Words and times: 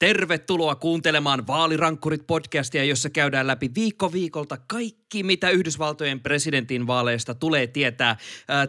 Tervetuloa 0.00 0.74
kuuntelemaan 0.74 1.46
Vaalirankkurit 1.46 2.26
podcastia, 2.26 2.84
jossa 2.84 3.10
käydään 3.10 3.46
läpi 3.46 3.70
viikko 3.74 4.12
viikolta 4.12 4.56
kaikki, 4.66 5.22
mitä 5.22 5.50
Yhdysvaltojen 5.50 6.20
presidentin 6.20 6.86
vaaleista 6.86 7.34
tulee 7.34 7.66
tietää. 7.66 8.16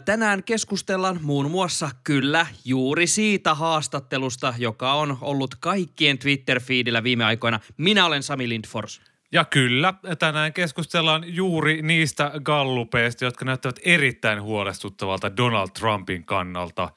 Tänään 0.04 0.44
keskustellaan 0.44 1.18
muun 1.22 1.50
muassa 1.50 1.90
kyllä 2.04 2.46
juuri 2.64 3.06
siitä 3.06 3.54
haastattelusta, 3.54 4.54
joka 4.58 4.94
on 4.94 5.18
ollut 5.20 5.54
kaikkien 5.54 6.18
Twitter-feedillä 6.18 7.02
viime 7.02 7.24
aikoina. 7.24 7.60
Minä 7.76 8.06
olen 8.06 8.22
Sami 8.22 8.48
Lindfors. 8.48 9.00
Ja 9.32 9.44
kyllä, 9.44 9.94
tänään 10.18 10.52
keskustellaan 10.52 11.24
juuri 11.26 11.82
niistä 11.82 12.32
gallupeista, 12.44 13.24
jotka 13.24 13.44
näyttävät 13.44 13.80
erittäin 13.84 14.42
huolestuttavalta 14.42 15.36
Donald 15.36 15.68
Trumpin 15.78 16.24
kannalta– 16.24 16.88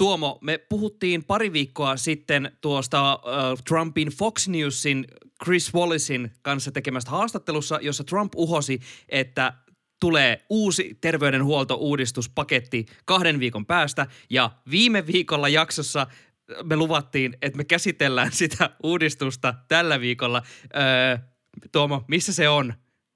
Tuomo, 0.00 0.38
me 0.40 0.58
puhuttiin 0.58 1.24
pari 1.24 1.52
viikkoa 1.52 1.96
sitten 1.96 2.52
tuosta 2.60 3.14
uh, 3.14 3.62
Trumpin 3.68 4.08
Fox 4.08 4.48
Newsin 4.48 5.04
Chris 5.44 5.74
Wallacein 5.74 6.30
kanssa 6.42 6.72
tekemästä 6.72 7.10
haastattelussa, 7.10 7.78
jossa 7.82 8.04
Trump 8.04 8.32
uhosi, 8.36 8.80
että 9.08 9.52
tulee 10.00 10.46
uusi 10.50 10.98
terveydenhuoltouudistuspaketti 11.00 12.86
kahden 13.04 13.40
viikon 13.40 13.66
päästä. 13.66 14.06
Ja 14.30 14.50
viime 14.70 15.06
viikolla 15.06 15.48
jaksossa 15.48 16.06
me 16.64 16.76
luvattiin, 16.76 17.36
että 17.42 17.56
me 17.56 17.64
käsitellään 17.64 18.32
sitä 18.32 18.70
uudistusta 18.82 19.54
tällä 19.68 20.00
viikolla. 20.00 20.42
Öö, 20.76 21.18
Tuomo, 21.72 22.04
missä 22.08 22.32
se 22.32 22.48
on? 22.48 22.74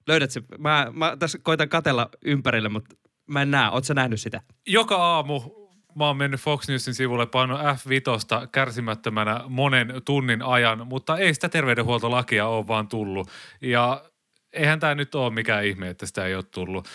Löydät 0.09 0.31
se? 0.31 0.43
Mä, 0.59 0.93
mä 0.95 1.17
tässä 1.19 1.39
koitan 1.39 1.69
katella 1.69 2.11
ympärille, 2.25 2.69
mutta 2.69 2.97
mä 3.29 3.43
en 3.43 3.51
näe. 3.51 3.71
Ootko 3.71 3.95
nähnyt 3.95 4.21
sitä? 4.21 4.41
Joka 4.67 4.97
aamu 4.97 5.64
mä 5.95 6.07
oon 6.07 6.17
mennyt 6.17 6.41
Fox 6.41 6.69
Newsin 6.69 6.95
sivulle 6.95 7.27
paino 7.27 7.59
F5 7.59 8.49
kärsimättömänä 8.53 9.41
monen 9.49 9.93
tunnin 10.05 10.43
ajan, 10.43 10.87
mutta 10.87 11.17
ei 11.17 11.35
sitä 11.35 11.49
terveydenhuoltolakia 11.49 12.47
ole 12.47 12.67
vaan 12.67 12.89
tullut. 12.89 13.31
Ja 13.61 14.05
eihän 14.53 14.81
tämä 14.81 14.95
nyt 14.95 15.15
ole 15.15 15.35
mikään 15.35 15.65
ihme, 15.65 15.89
että 15.89 16.07
sitä 16.07 16.27
ei 16.27 16.35
ole 16.35 16.43
tullut. 16.43 16.89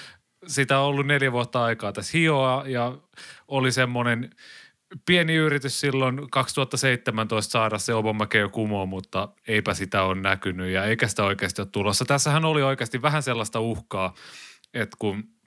Sitä 0.48 0.80
on 0.80 0.86
ollut 0.86 1.08
neljä 1.08 1.32
vuotta 1.32 1.64
aikaa 1.64 1.92
tässä 1.92 2.18
hioa 2.18 2.64
ja 2.68 2.98
oli 3.48 3.72
semmoinen 3.72 4.30
pieni 5.06 5.36
yritys 5.36 5.80
silloin 5.80 6.30
2017 6.32 7.52
saada 7.52 7.78
se 7.78 7.94
Obamacare 7.94 8.50
kumoon, 8.50 8.90
mutta 8.90 9.30
eipä 9.48 9.74
sitä 9.74 10.04
ole 10.04 10.22
näkynyt 10.22 10.70
ja 10.70 10.86
eikä 10.86 11.08
sitä 11.08 11.24
oikeasti 11.24 11.62
ole 11.62 11.70
tulossa. 11.72 12.06
Tässähän 12.06 12.46
oli 12.46 12.62
oikeasti 12.62 13.02
vähän 13.02 13.24
sellaista 13.24 13.60
uhkaa, 13.60 14.14
että 14.74 14.98
kun– 15.00 15.24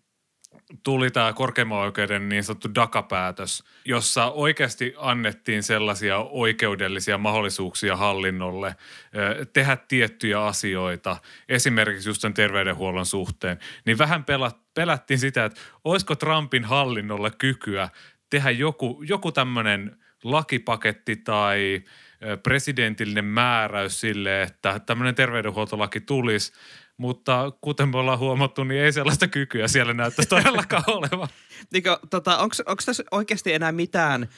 tuli 0.83 1.11
tämä 1.11 1.33
korkeimman 1.33 1.79
oikeuden 1.79 2.29
niin 2.29 2.45
sanottu 2.45 2.69
DACA-päätös, 2.75 3.65
jossa 3.85 4.31
oikeasti 4.31 4.95
annettiin 4.99 5.63
sellaisia 5.63 6.19
oikeudellisia 6.19 7.19
mahdollisuuksia 7.19 7.97
hallinnolle 7.97 8.77
tehdä 9.53 9.77
tiettyjä 9.77 10.45
asioita, 10.45 11.17
esimerkiksi 11.49 12.09
just 12.09 12.21
sen 12.21 12.35
terveydenhuollon 12.35 13.07
suhteen, 13.07 13.59
niin 13.85 13.99
vähän 13.99 14.25
pelättiin 14.75 15.19
sitä, 15.19 15.45
että 15.45 15.61
olisiko 15.85 16.15
Trumpin 16.15 16.65
hallinnolla 16.65 17.31
kykyä 17.31 17.89
tehdä 18.31 18.51
joku, 18.51 19.03
joku 19.09 19.33
tämmöinen 19.33 19.97
lakipaketti 20.25 21.17
tai 21.17 21.83
presidentillinen 22.43 23.25
määräys 23.25 24.01
sille, 24.01 24.43
että 24.43 24.81
tämmöinen 24.87 25.15
terveydenhuoltolaki 25.15 26.01
tulisi– 26.01 26.53
mutta 27.03 27.53
kuten 27.61 27.89
me 27.89 27.99
ollaan 27.99 28.19
huomattu, 28.19 28.65
niin 28.65 28.83
ei 28.83 28.93
sellaista 28.93 29.29
kykyä 29.29 29.69
siellä 29.69 29.95
näyttäisi 29.95 30.29
todellakaan 30.29 30.85
olevan. 30.99 31.29
Niinkö, 31.73 31.99
tota, 32.11 32.39
onko 32.39 32.83
tässä 32.87 33.05
oikeasti 33.11 33.53
enää 33.53 33.73
mitään 33.73 34.29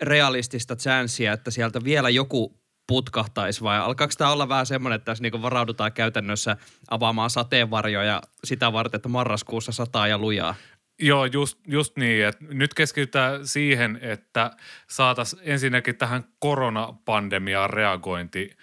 realistista 0.00 0.76
chanssia, 0.76 1.32
että 1.32 1.50
sieltä 1.50 1.84
vielä 1.84 2.10
joku 2.10 2.62
putkahtaisi 2.86 3.62
vai 3.62 3.78
alkaako 3.78 4.14
tämä 4.18 4.32
olla 4.32 4.48
vähän 4.48 4.66
semmoinen, 4.66 4.96
että 4.96 5.04
tässä 5.04 5.22
niinku 5.22 5.42
varaudutaan 5.42 5.92
käytännössä 5.92 6.56
avaamaan 6.90 7.30
sateenvarjoja 7.30 8.22
sitä 8.44 8.72
varten, 8.72 8.98
että 8.98 9.08
marraskuussa 9.08 9.72
sataa 9.72 10.08
ja 10.08 10.18
lujaa? 10.18 10.54
Joo, 10.98 11.24
just, 11.24 11.58
just 11.66 11.96
niin. 11.96 12.26
Että 12.26 12.44
nyt 12.48 12.74
keskitytään 12.74 13.46
siihen, 13.46 13.98
että 14.02 14.50
saataisiin 14.90 15.42
ensinnäkin 15.44 15.96
tähän 15.96 16.24
koronapandemiaan 16.38 17.70
reagointi 17.70 18.56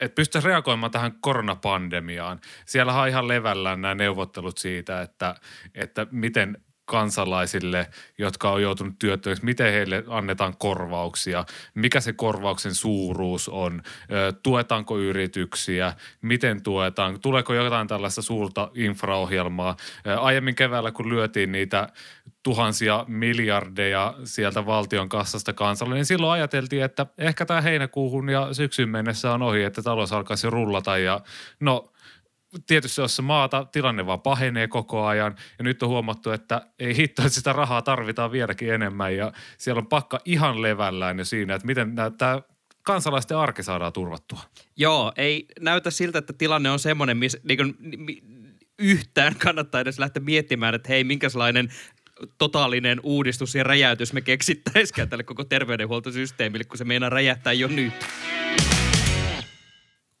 että 0.00 0.14
pystyisi 0.14 0.48
reagoimaan 0.48 0.92
tähän 0.92 1.12
koronapandemiaan. 1.20 2.40
Siellä 2.66 3.00
on 3.00 3.08
ihan 3.08 3.28
levällään 3.28 3.80
nämä 3.80 3.94
neuvottelut 3.94 4.58
siitä, 4.58 5.02
että, 5.02 5.34
että 5.74 6.06
miten 6.10 6.58
kansalaisille, 6.90 7.86
jotka 8.18 8.50
on 8.50 8.62
joutunut 8.62 8.98
työttömiksi, 8.98 9.44
miten 9.44 9.72
heille 9.72 10.04
annetaan 10.08 10.56
korvauksia, 10.58 11.44
mikä 11.74 12.00
se 12.00 12.12
korvauksen 12.12 12.74
suuruus 12.74 13.48
on, 13.48 13.82
tuetaanko 14.42 14.98
yrityksiä, 14.98 15.92
miten 16.22 16.62
tuetaan, 16.62 17.20
tuleeko 17.20 17.54
jotain 17.54 17.88
tällaista 17.88 18.22
suurta 18.22 18.70
infraohjelmaa. 18.74 19.76
Aiemmin 20.20 20.54
keväällä, 20.54 20.92
kun 20.92 21.08
lyötiin 21.08 21.52
niitä 21.52 21.88
tuhansia 22.42 23.04
miljardeja 23.08 24.14
sieltä 24.24 24.66
valtion 24.66 25.08
kassasta 25.08 25.52
kansalle, 25.52 25.94
niin 25.94 26.06
silloin 26.06 26.32
ajateltiin, 26.32 26.82
että 26.82 27.06
ehkä 27.18 27.46
tämä 27.46 27.60
heinäkuuhun 27.60 28.28
ja 28.28 28.54
syksyn 28.54 28.88
mennessä 28.88 29.32
on 29.32 29.42
ohi, 29.42 29.62
että 29.62 29.82
talous 29.82 30.12
alkaisi 30.12 30.50
rullata 30.50 30.98
ja 30.98 31.20
no– 31.60 31.84
tietysti 32.66 33.00
jos 33.00 33.20
maata 33.22 33.64
tilanne 33.64 34.06
vaan 34.06 34.20
pahenee 34.20 34.68
koko 34.68 35.06
ajan. 35.06 35.36
Ja 35.58 35.64
nyt 35.64 35.82
on 35.82 35.88
huomattu, 35.88 36.30
että 36.30 36.66
ei 36.78 36.96
hitto, 36.96 37.22
että 37.22 37.34
sitä 37.34 37.52
rahaa 37.52 37.82
tarvitaan 37.82 38.32
vieläkin 38.32 38.74
enemmän. 38.74 39.16
Ja 39.16 39.32
siellä 39.58 39.78
on 39.78 39.86
pakka 39.86 40.20
ihan 40.24 40.62
levällään 40.62 41.18
jo 41.18 41.24
siinä, 41.24 41.54
että 41.54 41.66
miten 41.66 41.94
tämä 42.18 42.42
kansalaisten 42.82 43.36
arki 43.36 43.62
saadaan 43.62 43.92
turvattua. 43.92 44.40
Joo, 44.76 45.12
ei 45.16 45.46
näytä 45.60 45.90
siltä, 45.90 46.18
että 46.18 46.32
tilanne 46.32 46.70
on 46.70 46.78
semmoinen, 46.78 47.16
missä 47.16 47.38
niin 47.44 47.74
yhtään 48.78 49.34
kannattaa 49.36 49.80
edes 49.80 49.98
lähteä 49.98 50.22
miettimään, 50.22 50.74
että 50.74 50.88
hei, 50.88 51.04
minkälainen 51.04 51.68
totaalinen 52.38 53.00
uudistus 53.02 53.54
ja 53.54 53.64
räjäytys 53.64 54.12
me 54.12 54.20
keksittäisikään 54.20 55.08
tälle 55.08 55.24
koko 55.24 55.44
terveydenhuoltosysteemille, 55.44 56.64
kun 56.64 56.78
se 56.78 56.84
meinaa 56.84 57.10
räjähtää 57.10 57.52
jo 57.52 57.68
nyt 57.68 57.92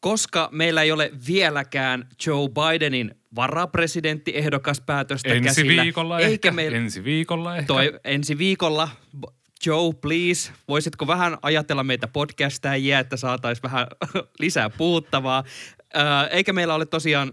koska 0.00 0.48
meillä 0.52 0.82
ei 0.82 0.92
ole 0.92 1.10
vieläkään 1.26 2.08
Joe 2.26 2.48
Bidenin 2.48 3.14
varapresidenttiehdokkaspäätöstä 3.34 5.28
ensi 5.28 5.44
käsillä. 5.44 5.82
Viikolla 5.82 6.18
eikä 6.18 6.32
ehkä. 6.32 6.50
Meillä, 6.50 6.78
ensi 6.78 7.04
viikolla 7.04 7.56
ehkä. 7.56 7.66
Toi, 7.66 7.92
ensi 8.04 8.38
viikolla. 8.38 8.88
Joe, 9.66 9.92
please, 10.00 10.52
voisitko 10.68 11.06
vähän 11.06 11.38
ajatella 11.42 11.84
meitä 11.84 12.08
podcastajia, 12.08 12.98
että 12.98 13.16
saataisiin 13.16 13.62
vähän 13.62 13.86
lisää 14.40 14.70
puhuttavaa. 14.70 15.44
eikä 16.30 16.52
meillä 16.52 16.74
ole 16.74 16.86
tosiaan 16.86 17.32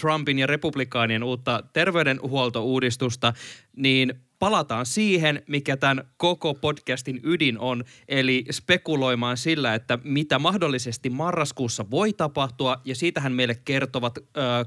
Trumpin 0.00 0.38
ja 0.38 0.46
republikaanien 0.46 1.24
uutta 1.24 1.62
terveydenhuoltouudistusta, 1.72 3.32
niin 3.76 4.14
palataan 4.38 4.86
siihen, 4.86 5.42
mikä 5.46 5.76
tämän 5.76 6.04
koko 6.16 6.54
podcastin 6.54 7.20
ydin 7.22 7.58
on, 7.58 7.84
eli 8.08 8.44
spekuloimaan 8.50 9.36
sillä, 9.36 9.74
että 9.74 9.98
mitä 10.04 10.38
mahdollisesti 10.38 11.10
marraskuussa 11.10 11.90
voi 11.90 12.12
tapahtua, 12.12 12.80
ja 12.84 12.94
siitähän 12.94 13.32
meille 13.32 13.54
kertovat 13.64 14.18
ö, 14.18 14.22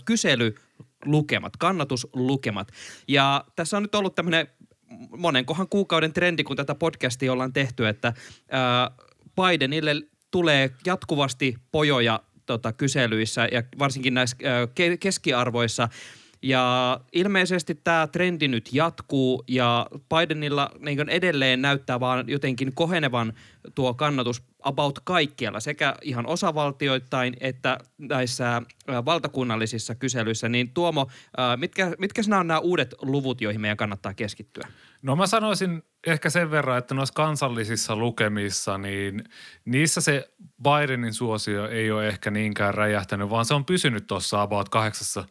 kyselylukemat, 0.05 1.57
kannatuslukemat. 1.57 2.67
Ja 3.07 3.45
tässä 3.55 3.77
on 3.77 3.83
nyt 3.83 3.95
ollut 3.95 4.15
tämmöinen 4.15 4.47
monenkohan 5.17 5.67
kuukauden 5.69 6.13
trendi, 6.13 6.43
kun 6.43 6.57
tätä 6.57 6.75
podcastia 6.75 7.31
ollaan 7.33 7.53
tehty, 7.53 7.87
että 7.87 8.13
ö, 8.17 9.03
Bidenille 9.35 9.95
tulee 10.31 10.69
jatkuvasti 10.85 11.55
pojoja 11.71 12.19
tota, 12.45 12.73
kyselyissä 12.73 13.47
ja 13.51 13.63
varsinkin 13.79 14.13
näissä 14.13 14.37
ö, 14.43 14.97
keskiarvoissa– 14.99 15.89
ja 16.43 16.99
ilmeisesti 17.11 17.75
tämä 17.75 18.07
trendi 18.07 18.47
nyt 18.47 18.69
jatkuu 18.73 19.43
ja 19.47 19.87
Bidenilla 20.09 20.69
niin 20.79 21.09
edelleen 21.09 21.61
näyttää 21.61 21.99
vaan 21.99 22.29
jotenkin 22.29 22.75
kohenevan 22.75 23.33
tuo 23.75 23.93
kannatus 23.93 24.43
about 24.63 24.99
kaikkialla, 25.03 25.59
sekä 25.59 25.95
ihan 26.01 26.27
osavaltioittain 26.27 27.33
että 27.39 27.77
näissä 27.97 28.61
valtakunnallisissa 29.05 29.95
kyselyissä. 29.95 30.49
Niin 30.49 30.73
Tuomo, 30.73 31.07
mitkä, 31.57 31.91
mitkä 31.97 32.21
nämä 32.27 32.39
on 32.39 32.47
nämä 32.47 32.59
uudet 32.59 32.95
luvut, 33.01 33.41
joihin 33.41 33.61
meidän 33.61 33.77
kannattaa 33.77 34.13
keskittyä? 34.13 34.67
No 35.01 35.15
mä 35.15 35.27
sanoisin 35.27 35.83
ehkä 36.07 36.29
sen 36.29 36.51
verran, 36.51 36.77
että 36.77 36.93
noissa 36.93 37.13
kansallisissa 37.13 37.95
lukemissa, 37.95 38.77
niin 38.77 39.23
niissä 39.65 40.01
se 40.01 40.31
Bidenin 40.63 41.13
suosio 41.13 41.67
ei 41.67 41.91
ole 41.91 42.07
ehkä 42.07 42.31
niinkään 42.31 42.73
räjähtänyt, 42.73 43.29
vaan 43.29 43.45
se 43.45 43.53
on 43.53 43.65
pysynyt 43.65 44.07
tuossa 44.07 44.41
about 44.41 44.69
kahdeksassa, 44.69 45.25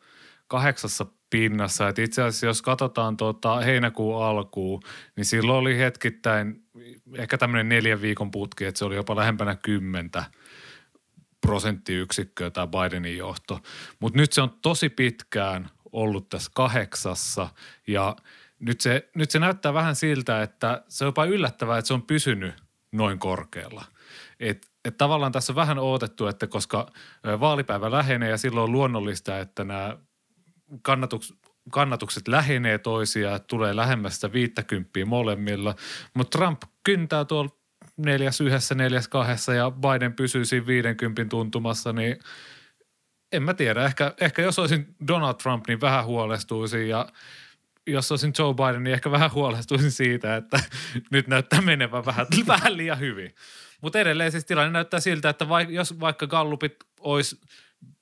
kahdeksassa 0.50 1.06
pinnassa. 1.31 1.88
Et 1.88 1.99
itse 1.99 2.23
asiassa 2.23 2.47
jos 2.47 2.62
katsotaan 2.62 3.17
tuota 3.17 3.61
heinäkuun 3.61 4.25
alkuun, 4.25 4.82
niin 5.17 5.25
silloin 5.25 5.58
oli 5.58 5.79
hetkittäin 5.79 6.64
ehkä 7.17 7.38
tämmöinen 7.38 7.69
neljän 7.69 8.02
viikon 8.02 8.31
putki, 8.31 8.64
että 8.64 8.79
se 8.79 8.85
oli 8.85 8.94
jopa 8.94 9.17
lähempänä 9.17 9.56
kymmentä 9.56 10.25
prosenttiyksikköä 11.41 12.50
tämä 12.50 12.67
Bidenin 12.67 13.17
johto. 13.17 13.61
Mutta 14.00 14.19
nyt 14.19 14.32
se 14.32 14.43
on 14.43 14.58
tosi 14.62 14.88
pitkään 14.88 15.70
ollut 15.93 16.29
tässä 16.29 16.50
kahdeksassa 16.55 17.49
ja 17.87 18.17
nyt 18.58 18.81
se, 18.81 19.08
nyt 19.14 19.31
se 19.31 19.38
näyttää 19.38 19.75
vähän 19.75 19.97
siltä, 19.97 20.43
että 20.43 20.85
se 20.88 21.05
on 21.05 21.08
jopa 21.08 21.25
yllättävää, 21.25 21.79
että 21.79 21.87
se 21.87 21.94
on 21.94 22.02
pysynyt 22.02 22.55
noin 22.93 23.19
korkealla. 23.19 23.85
Et, 24.41 24.67
et 24.85 24.97
tavallaan 24.97 25.32
tässä 25.32 25.52
on 25.52 25.56
vähän 25.56 25.79
odotettu, 25.79 26.26
että 26.26 26.47
koska 26.47 26.93
vaalipäivä 27.41 27.91
lähenee 27.91 28.31
ja 28.31 28.38
silloin 28.38 28.64
on 28.64 28.73
luonnollista, 28.73 29.38
että 29.38 29.64
nämä 29.64 29.97
kannatuks, 30.82 31.34
kannatukset 31.72 32.28
lähenee 32.28 32.78
toisiaan, 32.78 33.40
tulee 33.46 33.76
lähemmästä 33.76 34.32
50 34.32 34.90
molemmilla, 35.06 35.75
mutta 36.14 36.38
Trump 36.38 36.62
kyntää 36.84 37.25
tuolla 37.25 37.50
neljäs 37.96 38.40
yhdessä, 38.40 38.75
neljäs 38.75 39.08
kahdessa 39.08 39.55
ja 39.55 39.70
Biden 39.70 40.12
pysyy 40.12 40.44
siinä 40.44 40.67
50 40.67 41.31
tuntumassa, 41.31 41.93
niin 41.93 42.17
en 43.32 43.43
mä 43.43 43.55
tiedä. 43.55 43.84
Ehkä, 43.84 44.14
ehkä 44.20 44.43
jos 44.43 44.58
olisin 44.58 44.94
Donald 45.08 45.34
Trump, 45.34 45.64
niin 45.69 45.81
vähän 45.81 46.05
huolestuisin 46.05 46.88
ja 46.88 47.08
jos 47.87 48.11
olisin 48.11 48.32
Joe 48.38 48.55
Biden, 48.55 48.82
niin 48.82 48.94
ehkä 48.94 49.11
vähän 49.11 49.32
huolestuisin 49.32 49.90
siitä, 49.93 50.37
että 50.37 50.61
nyt 51.11 51.28
näyttää 51.28 51.61
menevän 51.61 52.06
vähän, 52.06 52.26
vähän 52.46 52.76
liian 52.76 52.99
hyvin. 52.99 53.34
Mutta 53.81 53.99
edelleen 53.99 54.32
siis 54.32 54.44
tilanne 54.44 54.70
näyttää 54.70 55.00
siltä, 55.00 55.28
että 55.28 55.49
vaik, 55.49 55.70
jos 55.70 56.00
vaikka 56.00 56.26
Gallupit 56.26 56.76
olisi 57.00 57.40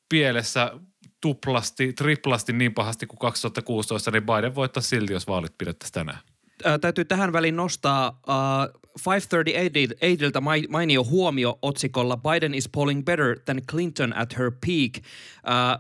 pielessä 0.09 0.73
tuplasti, 1.21 1.93
triplasti 1.93 2.53
niin 2.53 2.75
pahasti 2.75 3.07
kuin 3.07 3.19
2016, 3.19 4.11
niin 4.11 4.23
Biden 4.27 4.55
voittaa 4.55 4.83
silti, 4.83 5.13
jos 5.13 5.27
vaalit 5.27 5.59
pidettäisiin 5.59 5.95
tänään. 5.95 6.19
Ää, 6.65 6.79
täytyy 6.79 7.05
tähän 7.05 7.33
väliin 7.33 7.57
nostaa 7.57 8.21
uh, 8.29 8.81
538ilta 8.99 10.41
mainio 10.69 11.05
huomio 11.05 11.59
otsikolla 11.63 12.17
Biden 12.17 12.55
is 12.55 12.69
polling 12.69 13.05
better 13.05 13.39
than 13.45 13.61
Clinton 13.71 14.17
at 14.17 14.39
her 14.39 14.53
peak. 14.67 14.93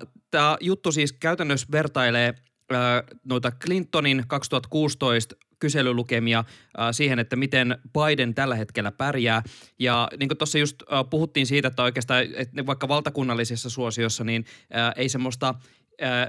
Uh, 0.04 0.08
Tämä 0.30 0.56
juttu 0.60 0.92
siis 0.92 1.12
käytännössä 1.12 1.66
vertailee 1.72 2.30
uh, 2.30 3.18
noita 3.24 3.50
Clintonin 3.50 4.24
2016 4.28 5.36
kyselylukemia 5.58 6.38
äh, 6.38 6.88
siihen, 6.92 7.18
että 7.18 7.36
miten 7.36 7.78
Biden 7.92 8.34
tällä 8.34 8.56
hetkellä 8.56 8.92
pärjää. 8.92 9.42
Ja 9.78 10.08
niin 10.18 10.28
kuin 10.28 10.38
tuossa 10.38 10.58
just 10.58 10.82
äh, 10.82 11.04
puhuttiin 11.10 11.46
siitä, 11.46 11.68
että 11.68 11.82
oikeastaan 11.82 12.24
että 12.34 12.66
vaikka 12.66 12.88
valtakunnallisessa 12.88 13.70
suosiossa, 13.70 14.24
niin 14.24 14.44
äh, 14.76 14.92
ei 14.96 15.08
semmoista 15.08 15.54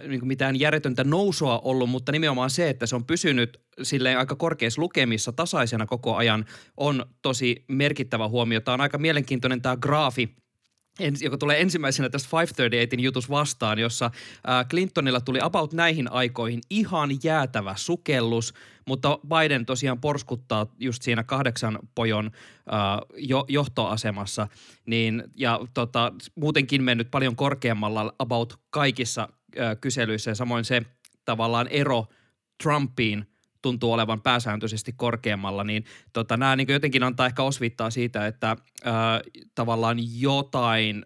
niin 0.08 0.28
mitään 0.28 0.60
järjetöntä 0.60 1.04
nousua 1.04 1.60
ollut, 1.60 1.90
mutta 1.90 2.12
nimenomaan 2.12 2.50
se, 2.50 2.70
että 2.70 2.86
se 2.86 2.96
on 2.96 3.06
pysynyt 3.06 3.62
silleen 3.84 4.18
aika 4.18 4.36
korkeissa 4.36 4.82
lukemissa 4.82 5.32
tasaisena 5.32 5.86
koko 5.86 6.16
ajan, 6.16 6.46
on 6.78 7.06
tosi 7.22 7.66
merkittävä 7.68 8.28
huomio. 8.28 8.62
Tämä 8.62 8.74
on 8.74 8.82
aika 8.82 8.98
mielenkiintoinen 8.98 9.62
tämä 9.62 9.78
graafi, 9.78 10.36
joka 11.22 11.38
tulee 11.38 11.62
ensimmäisenä 11.62 12.10
tästä 12.10 12.30
538 12.38 13.00
jutus 13.00 13.30
vastaan, 13.30 13.80
jossa 13.80 14.12
Clintonilla 14.70 15.22
tuli 15.22 15.40
about 15.42 15.74
näihin 15.74 16.12
aikoihin 16.12 16.62
ihan 16.70 17.10
jäätävä 17.24 17.74
sukellus, 17.78 18.54
mutta 18.88 19.20
Biden 19.28 19.66
tosiaan 19.66 20.02
porskuttaa 20.02 20.68
just 20.80 21.04
siinä 21.04 21.24
kahdeksan 21.24 21.80
pojon 21.96 22.32
jo, 23.18 23.46
johtoasemassa, 23.48 24.48
niin, 24.86 25.24
ja 25.36 25.60
tota, 25.74 26.12
muutenkin 26.36 26.84
mennyt 26.84 27.12
paljon 27.12 27.36
korkeammalla 27.36 28.16
about 28.20 28.60
kaikissa 28.70 29.30
kyselyissä, 29.82 30.32
ja 30.32 30.36
samoin 30.36 30.66
se 30.66 30.82
tavallaan 31.26 31.68
ero 31.68 32.06
Trumpiin– 32.64 33.26
tuntuu 33.62 33.94
olevan 33.94 34.22
pääsääntöisesti 34.22 34.94
korkeammalla, 34.98 35.64
niin 35.64 35.84
tota, 36.14 36.38
nämä 36.38 36.56
niin 36.56 36.72
jotenkin 36.72 37.04
antaa 37.04 37.26
ehkä 37.26 37.44
osvittaa 37.44 37.90
siitä, 37.90 38.28
että 38.28 38.58
ää, 38.84 39.22
tavallaan 39.56 39.98
jotain 40.20 41.06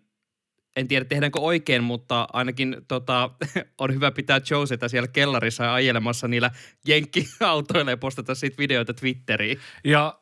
en 0.75 0.87
tiedä 0.87 1.05
tehdäänkö 1.05 1.39
oikein, 1.39 1.83
mutta 1.83 2.27
ainakin 2.33 2.77
tota, 2.87 3.29
on 3.81 3.93
hyvä 3.93 4.11
pitää 4.11 4.41
Joseta 4.49 4.89
siellä 4.89 5.07
kellarissa 5.07 5.73
ajelemassa 5.73 6.27
niillä 6.27 6.51
jenkkiautoilla 6.87 7.91
ja 7.91 7.97
postata 7.97 8.35
siitä 8.35 8.57
videoita 8.57 8.93
Twitteriin. 8.93 9.59
Ja 9.83 10.19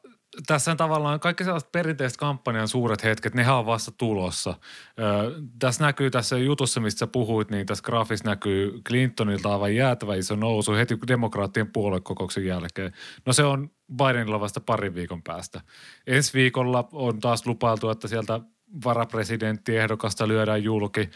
tässä 0.47 0.75
tavallaan 0.75 1.19
kaikki 1.19 1.43
sellaiset 1.43 1.71
perinteiset 1.71 2.17
kampanjan 2.17 2.67
suuret 2.67 3.03
hetket, 3.03 3.33
nehän 3.33 3.55
on 3.55 3.65
vasta 3.65 3.91
tulossa. 3.91 4.53
Ö, 4.99 5.31
tässä 5.59 5.83
näkyy 5.83 6.11
tässä 6.11 6.37
jutussa, 6.37 6.79
mistä 6.79 6.99
sä 6.99 7.07
puhuit, 7.07 7.51
niin 7.51 7.65
tässä 7.65 7.83
graafissa 7.83 8.29
näkyy 8.29 8.81
Clintonilta 8.87 9.53
aivan 9.53 9.75
jäätävä 9.75 10.15
iso 10.15 10.35
nousu 10.35 10.73
heti 10.73 10.97
demokraattien 11.07 11.71
puoluekokouksen 11.71 12.45
jälkeen. 12.45 12.93
No 13.25 13.33
se 13.33 13.43
on 13.43 13.71
Bidenilla 13.97 14.39
vasta 14.39 14.59
parin 14.59 14.95
viikon 14.95 15.23
päästä. 15.23 15.61
Ensi 16.07 16.33
viikolla 16.33 16.89
on 16.91 17.19
taas 17.19 17.47
lupailtu, 17.47 17.89
että 17.89 18.07
sieltä 18.07 18.39
varapresidenttiehdokasta 18.83 20.27
lyödään 20.27 20.63
julki. 20.63 21.09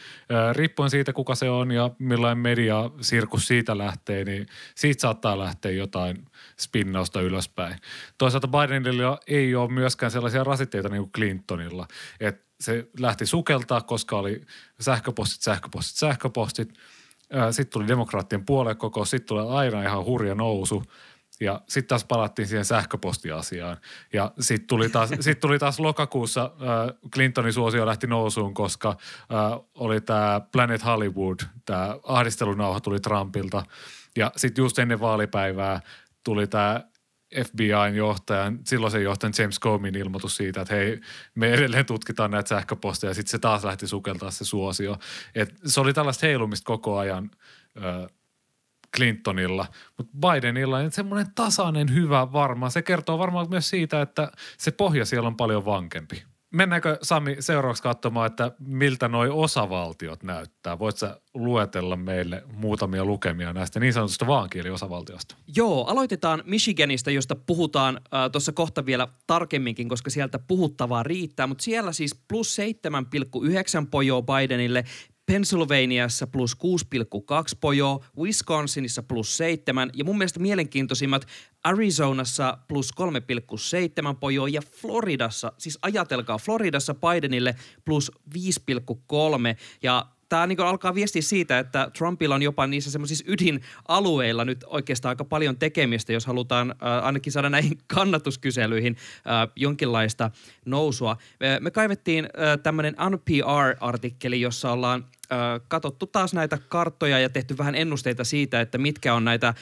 Riippuen 0.54 0.90
siitä, 0.90 1.14
kuka 1.14 1.36
se 1.36 1.50
on 1.50 1.72
ja 1.72 1.90
millainen 2.00 2.38
media 2.38 2.90
sirkus 3.02 3.48
siitä 3.48 3.78
lähtee, 3.78 4.24
niin 4.24 4.48
siitä 4.76 5.02
saattaa 5.02 5.40
lähteä 5.40 5.72
jotain 5.72 6.26
spinnausta 6.60 7.22
ylöspäin. 7.22 7.76
Toisaalta 8.18 8.48
Bidenilla 8.48 9.20
ei 9.28 9.56
ole 9.56 9.72
myöskään 9.72 10.12
sellaisia 10.12 10.44
rasitteita 10.44 10.90
niin 10.90 11.02
kuin 11.02 11.12
Clintonilla, 11.12 11.88
että 12.20 12.46
se 12.60 12.88
lähti 13.00 13.26
sukeltaa, 13.26 13.82
koska 13.82 14.18
oli 14.18 14.42
sähköpostit, 14.80 15.42
sähköpostit, 15.42 15.98
sähköpostit. 15.98 16.74
Sitten 17.52 17.74
tuli 17.74 17.88
demokraattien 17.88 18.46
puoluekokous, 18.46 19.10
sitten 19.10 19.28
tuli 19.28 19.48
aina 19.50 19.84
ihan 19.84 20.06
hurja 20.06 20.36
nousu– 20.36 20.84
ja 21.40 21.62
sitten 21.68 21.88
taas 21.88 22.06
palattiin 22.06 22.48
siihen 22.48 22.66
sähköpostiasiaan. 22.66 23.78
Ja 24.14 24.32
sitten 24.40 24.68
tuli, 24.68 24.90
taas, 24.90 25.10
sit 25.20 25.40
tuli 25.40 25.60
taas 25.60 25.80
lokakuussa 25.80 26.44
äh, 26.44 27.10
Clintonin 27.14 27.54
suosio 27.54 27.86
lähti 27.86 28.08
nousuun, 28.08 28.54
koska 28.54 28.90
äh, 28.90 29.60
oli 29.76 30.02
tämä 30.02 30.42
Planet 30.52 30.86
Hollywood, 30.86 31.40
tämä 31.66 31.98
ahdistelunauha 32.04 32.80
tuli 32.80 33.00
Trumpilta. 33.00 33.64
Ja 34.16 34.32
sitten 34.36 34.64
just 34.64 34.80
ennen 34.80 35.00
vaalipäivää 35.00 35.82
tuli 36.24 36.48
tämä 36.48 36.82
FBIn 37.44 37.96
johtajan, 37.96 38.60
silloisen 38.64 39.04
johtajan 39.04 39.34
James 39.40 39.60
Comeyn 39.60 39.96
ilmoitus 39.96 40.38
siitä, 40.38 40.62
että 40.62 40.76
hei, 40.76 41.02
me 41.36 41.54
edelleen 41.54 41.86
tutkitaan 41.86 42.32
näitä 42.32 42.50
sähköposteja. 42.50 43.14
Sitten 43.14 43.32
se 43.32 43.40
taas 43.40 43.64
lähti 43.64 43.88
sukeltaa 43.88 44.32
se 44.32 44.46
suosio. 44.46 44.98
Et 45.36 45.56
se 45.66 45.82
oli 45.82 45.94
tällaista 45.94 46.28
heilumista 46.28 46.66
koko 46.66 46.98
ajan 46.98 47.32
äh, 47.78 48.08
Clintonilla, 48.96 49.66
mutta 49.98 50.14
Bidenilla 50.18 50.78
on 50.78 50.92
semmoinen 50.92 51.28
tasainen, 51.36 51.94
hyvä, 51.94 52.32
varma. 52.32 52.70
Se 52.70 52.82
kertoo 52.82 53.20
varmaan 53.20 53.50
myös 53.50 53.70
siitä, 53.70 54.02
että 54.02 54.32
se 54.58 54.72
pohja 54.72 55.06
siellä 55.06 55.28
on 55.28 55.36
paljon 55.36 55.66
vankempi. 55.66 56.24
Mennäänkö 56.56 56.98
Sami 57.02 57.36
seuraavaksi 57.40 57.84
katsomaan, 57.84 58.28
että 58.28 58.52
miltä 58.60 59.08
noi 59.08 59.30
osavaltiot 59.30 60.24
näyttää? 60.24 60.80
Voit 60.80 60.98
sä 60.98 61.22
luetella 61.34 61.96
meille 61.96 62.44
muutamia 62.54 63.06
lukemia 63.06 63.54
näistä 63.54 63.80
niin 63.80 63.94
sanotusta 63.94 64.28
vaankieliosavaltiosta? 64.28 65.36
Joo, 65.56 65.86
aloitetaan 65.86 66.44
Michiganista, 66.46 67.12
josta 67.12 67.36
puhutaan 67.36 67.96
äh, 67.98 68.32
tuossa 68.32 68.52
kohta 68.52 68.86
vielä 68.86 69.08
tarkemminkin, 69.28 69.90
koska 69.90 70.10
sieltä 70.10 70.40
puhuttavaa 70.40 71.04
riittää. 71.04 71.48
Mutta 71.48 71.64
siellä 71.64 71.92
siis 71.92 72.20
plus 72.28 72.58
7,9 73.82 73.88
pojoa 73.92 74.22
Bidenille, 74.22 74.86
Pennsylvaniassa 75.26 76.28
plus 76.28 76.58
6,2 76.58 77.58
pojoa, 77.62 78.06
Wisconsinissa 78.18 79.04
plus 79.04 79.38
7 79.38 79.92
ja 79.94 80.04
mun 80.04 80.18
mielestä 80.18 80.40
mielenkiintoisimmat 80.40 81.28
Arizonassa 81.64 82.58
plus 82.68 82.92
3,7 83.02 84.16
pojoa 84.20 84.50
ja 84.50 84.62
Floridassa, 84.62 85.52
siis 85.58 85.80
ajatelkaa 85.82 86.38
Floridassa 86.38 86.94
Bidenille 86.94 87.56
plus 87.86 88.12
5,3 88.34 88.38
ja 89.84 90.06
tämä 90.36 90.48
niin 90.48 90.60
alkaa 90.60 90.96
viestiä 90.96 91.22
siitä, 91.22 91.60
että 91.60 91.92
Trumpilla 91.98 92.36
on 92.36 92.42
jopa 92.42 92.68
niissä 92.68 92.92
semmoisissa 92.92 93.26
ydinalueilla 93.28 94.46
nyt 94.46 94.64
oikeastaan 94.68 95.12
aika 95.12 95.26
paljon 95.26 95.58
tekemistä, 95.58 96.14
jos 96.14 96.26
halutaan 96.26 96.72
äh, 96.72 97.06
ainakin 97.06 97.34
saada 97.34 97.50
näihin 97.50 97.78
kannatuskyselyihin 97.96 98.98
äh, 99.18 99.54
jonkinlaista 99.56 100.32
nousua. 100.66 101.18
Me, 101.40 101.58
me 101.62 101.72
kaivettiin 101.72 102.26
äh, 102.26 102.60
tämmöinen 102.64 102.96
NPR-artikkeli, 103.10 104.42
jossa 104.42 104.72
ollaan 104.72 105.06
katsottu 105.68 106.08
taas 106.08 106.34
näitä 106.34 106.58
karttoja 106.70 107.20
ja 107.20 107.30
tehty 107.30 107.58
vähän 107.58 107.76
ennusteita 107.76 108.24
siitä, 108.24 108.62
että 108.62 108.78
mitkä 108.78 109.14
on 109.14 109.26
näitä 109.26 109.54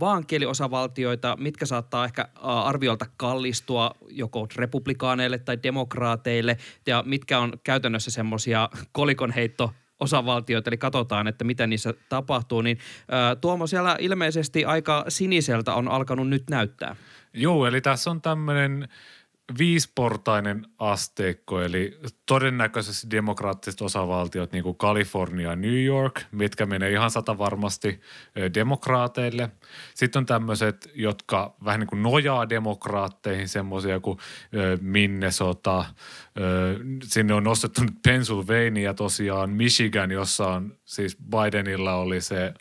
vaankieliosavaltioita, 0.00 1.36
mitkä 1.40 1.66
saattaa 1.66 2.04
ehkä 2.04 2.28
arviolta 2.42 3.06
kallistua 3.16 3.90
joko 4.08 4.48
republikaaneille 4.56 5.38
tai 5.38 5.58
demokraateille 5.62 6.58
ja 6.86 7.02
mitkä 7.06 7.38
on 7.38 7.52
käytännössä 7.64 8.10
semmoisia 8.10 8.68
kolikonheitto 8.92 9.72
osavaltioita, 10.00 10.70
eli 10.70 10.78
katsotaan, 10.78 11.26
että 11.28 11.44
mitä 11.44 11.66
niissä 11.66 11.94
tapahtuu, 12.08 12.62
niin 12.62 12.78
Tuomo 13.40 13.66
siellä 13.66 13.96
ilmeisesti 14.00 14.64
aika 14.64 15.04
siniseltä 15.08 15.74
on 15.74 15.88
alkanut 15.88 16.28
nyt 16.28 16.44
näyttää. 16.50 16.96
Joo, 17.32 17.66
eli 17.66 17.80
tässä 17.80 18.10
on 18.10 18.22
tämmöinen 18.22 18.88
viisportainen 19.58 20.66
asteikko, 20.78 21.62
eli 21.62 21.98
todennäköisesti 22.26 23.10
demokraattiset 23.10 23.80
osavaltiot 23.80 24.52
niin 24.52 24.64
kuin 24.64 24.76
Kalifornia 24.76 25.50
ja 25.50 25.56
New 25.56 25.84
York, 25.84 26.20
mitkä 26.32 26.66
menee 26.66 26.90
ihan 26.90 27.10
sata 27.10 27.38
varmasti 27.38 28.00
demokraateille. 28.54 29.50
Sitten 29.94 30.20
on 30.20 30.26
tämmöiset, 30.26 30.90
jotka 30.94 31.56
vähän 31.64 31.80
niin 31.80 31.88
kuin 31.88 32.02
nojaa 32.02 32.48
demokraatteihin, 32.48 33.48
semmoisia 33.48 34.00
kuin 34.00 34.18
Minnesota. 34.80 35.84
Sinne 37.02 37.34
on 37.34 37.44
nostettu 37.44 37.80
nyt 37.84 38.02
Pennsylvania 38.02 38.94
tosiaan, 38.94 39.50
Michigan, 39.50 40.10
jossa 40.10 40.48
on 40.48 40.78
siis 40.84 41.16
Bidenilla 41.30 41.94
oli 41.94 42.20
se 42.20 42.54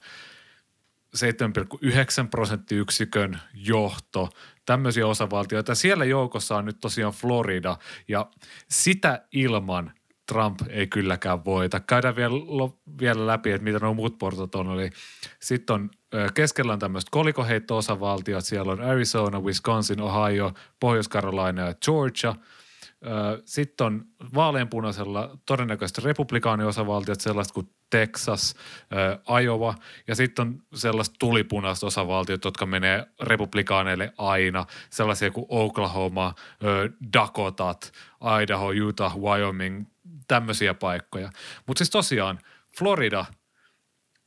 7,9 1.18 2.28
prosenttiyksikön 2.32 3.40
johto– 3.54 4.30
tämmöisiä 4.65 5.08
osavaltioita. 5.08 5.75
Siellä 5.75 6.05
joukossa 6.05 6.58
on 6.58 6.65
nyt 6.65 6.77
tosiaan 6.82 7.13
Florida 7.13 7.77
ja 8.08 8.25
sitä 8.70 9.25
ilman 9.32 9.91
Trump 10.27 10.60
ei 10.70 10.88
kylläkään 10.88 11.46
voita. 11.46 11.79
Käydään 11.79 12.15
vielä, 12.15 12.36
vielä 13.00 13.27
läpi, 13.27 13.51
että 13.51 13.63
mitä 13.63 13.79
nuo 13.79 13.93
muut 13.93 14.17
portat 14.17 14.55
on. 14.55 14.79
Eli 14.79 14.89
sitten 15.39 15.74
on 15.74 15.89
keskellä 16.34 16.74
on 16.74 16.79
tämmöiset 16.79 17.10
kolikoheitto-osavaltiot. 17.10 18.46
Siellä 18.46 18.72
on 18.72 18.82
Arizona, 18.82 19.39
Wisconsin, 19.39 20.01
Ohio, 20.01 20.53
Pohjois-Carolina 20.79 21.62
ja 21.62 21.74
Georgia– 21.86 22.36
sitten 23.45 23.88
on 23.88 24.05
vaaleanpunaisella 24.36 25.38
todennäköisesti 25.45 26.01
republikaaniosavaltiot, 26.01 27.22
sellaiset 27.22 27.53
kuin 27.53 27.69
Texas, 27.89 28.55
Iowa 29.41 29.75
ja 30.07 30.15
sitten 30.15 30.48
on 30.48 30.62
sellaiset 30.74 31.15
tulipunaiset 31.19 31.83
osavaltiot, 31.83 32.45
jotka 32.45 32.65
menee 32.65 33.05
republikaaneille 33.22 34.13
aina, 34.17 34.65
sellaisia 34.89 35.31
kuin 35.31 35.45
Oklahoma, 35.50 36.33
Dakotat, 37.13 37.91
Idaho, 38.43 38.72
Utah, 38.88 39.17
Wyoming, 39.17 39.86
tämmöisiä 40.27 40.74
paikkoja. 40.74 41.29
Mutta 41.67 41.79
siis 41.79 41.89
tosiaan 41.89 42.39
Florida– 42.77 43.25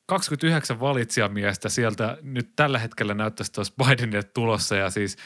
29 0.06 0.80
valitsijamiestä 0.80 1.68
sieltä 1.68 2.18
nyt 2.22 2.52
tällä 2.56 2.78
hetkellä 2.78 3.14
näyttäisi 3.14 3.52
tuossa 3.52 3.74
Bidenille 3.84 4.22
tulossa 4.22 4.76
ja 4.76 4.90
siis 4.90 5.16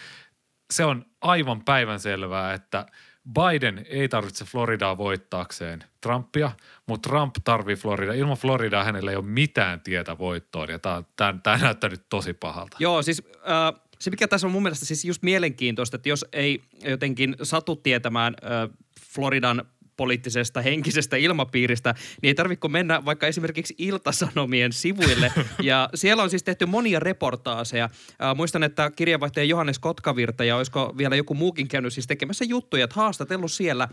se 0.71 0.85
on 0.85 1.07
aivan 1.21 1.65
päivänselvää, 1.65 2.55
että– 2.55 2.87
Biden 3.35 3.87
ei 3.89 4.09
tarvitse 4.09 4.45
Floridaa 4.45 4.99
voittaakseen 4.99 5.85
Trumpia, 6.01 6.53
mutta 6.87 7.09
Trump 7.09 7.35
tarvii 7.45 7.77
Floridaa. 7.77 8.15
Ilman 8.15 8.37
Floridaa 8.37 8.85
hänellä 8.85 9.11
ei 9.11 9.17
ole 9.17 9.25
mitään 9.25 9.81
tietä 9.81 10.19
voittoon 10.19 10.69
ja 10.71 10.79
tämä 10.79 11.59
näyttää 11.63 11.91
nyt 11.91 12.03
tosi 12.09 12.33
pahalta. 12.33 12.77
Joo, 12.81 13.03
siis 13.03 13.23
äh, 13.35 13.81
se 13.99 14.11
mikä 14.11 14.29
tässä 14.29 14.47
on 14.47 14.53
mun 14.53 14.63
mielestä 14.63 14.85
siis 14.85 15.05
just 15.05 15.23
mielenkiintoista, 15.23 15.97
että 15.97 16.09
jos 16.09 16.25
ei 16.33 16.63
jotenkin 16.85 17.37
satu 17.43 17.77
tietämään 17.77 18.35
äh, 18.45 18.77
Floridan 19.15 19.65
poliittisesta 20.01 20.63
henkisestä 20.63 21.17
ilmapiiristä, 21.17 21.95
niin 22.23 22.29
ei 22.29 22.35
tarvitse 22.35 22.69
mennä 22.69 23.05
vaikka 23.05 23.27
esimerkiksi 23.27 23.75
Iltasanomien 23.79 24.73
sivuille. 24.73 25.33
Ja 25.63 25.89
siellä 25.95 26.23
on 26.23 26.31
siis 26.31 26.43
tehty 26.43 26.67
monia 26.67 27.01
reportaaseja. 27.01 27.85
Äh, 27.85 28.37
muistan, 28.37 28.63
että 28.63 28.91
kirjeenvaihtaja 28.91 29.45
Johannes 29.45 29.79
Kotkavirta 29.79 30.45
ja 30.45 30.57
olisiko 30.57 30.95
vielä 30.99 31.17
joku 31.17 31.35
muukin 31.35 31.69
käynyt 31.69 31.93
siis 31.93 32.07
tekemässä 32.07 32.45
juttuja, 32.45 32.85
että 32.85 32.97
haastatellut 32.97 33.53
siellä 33.53 33.89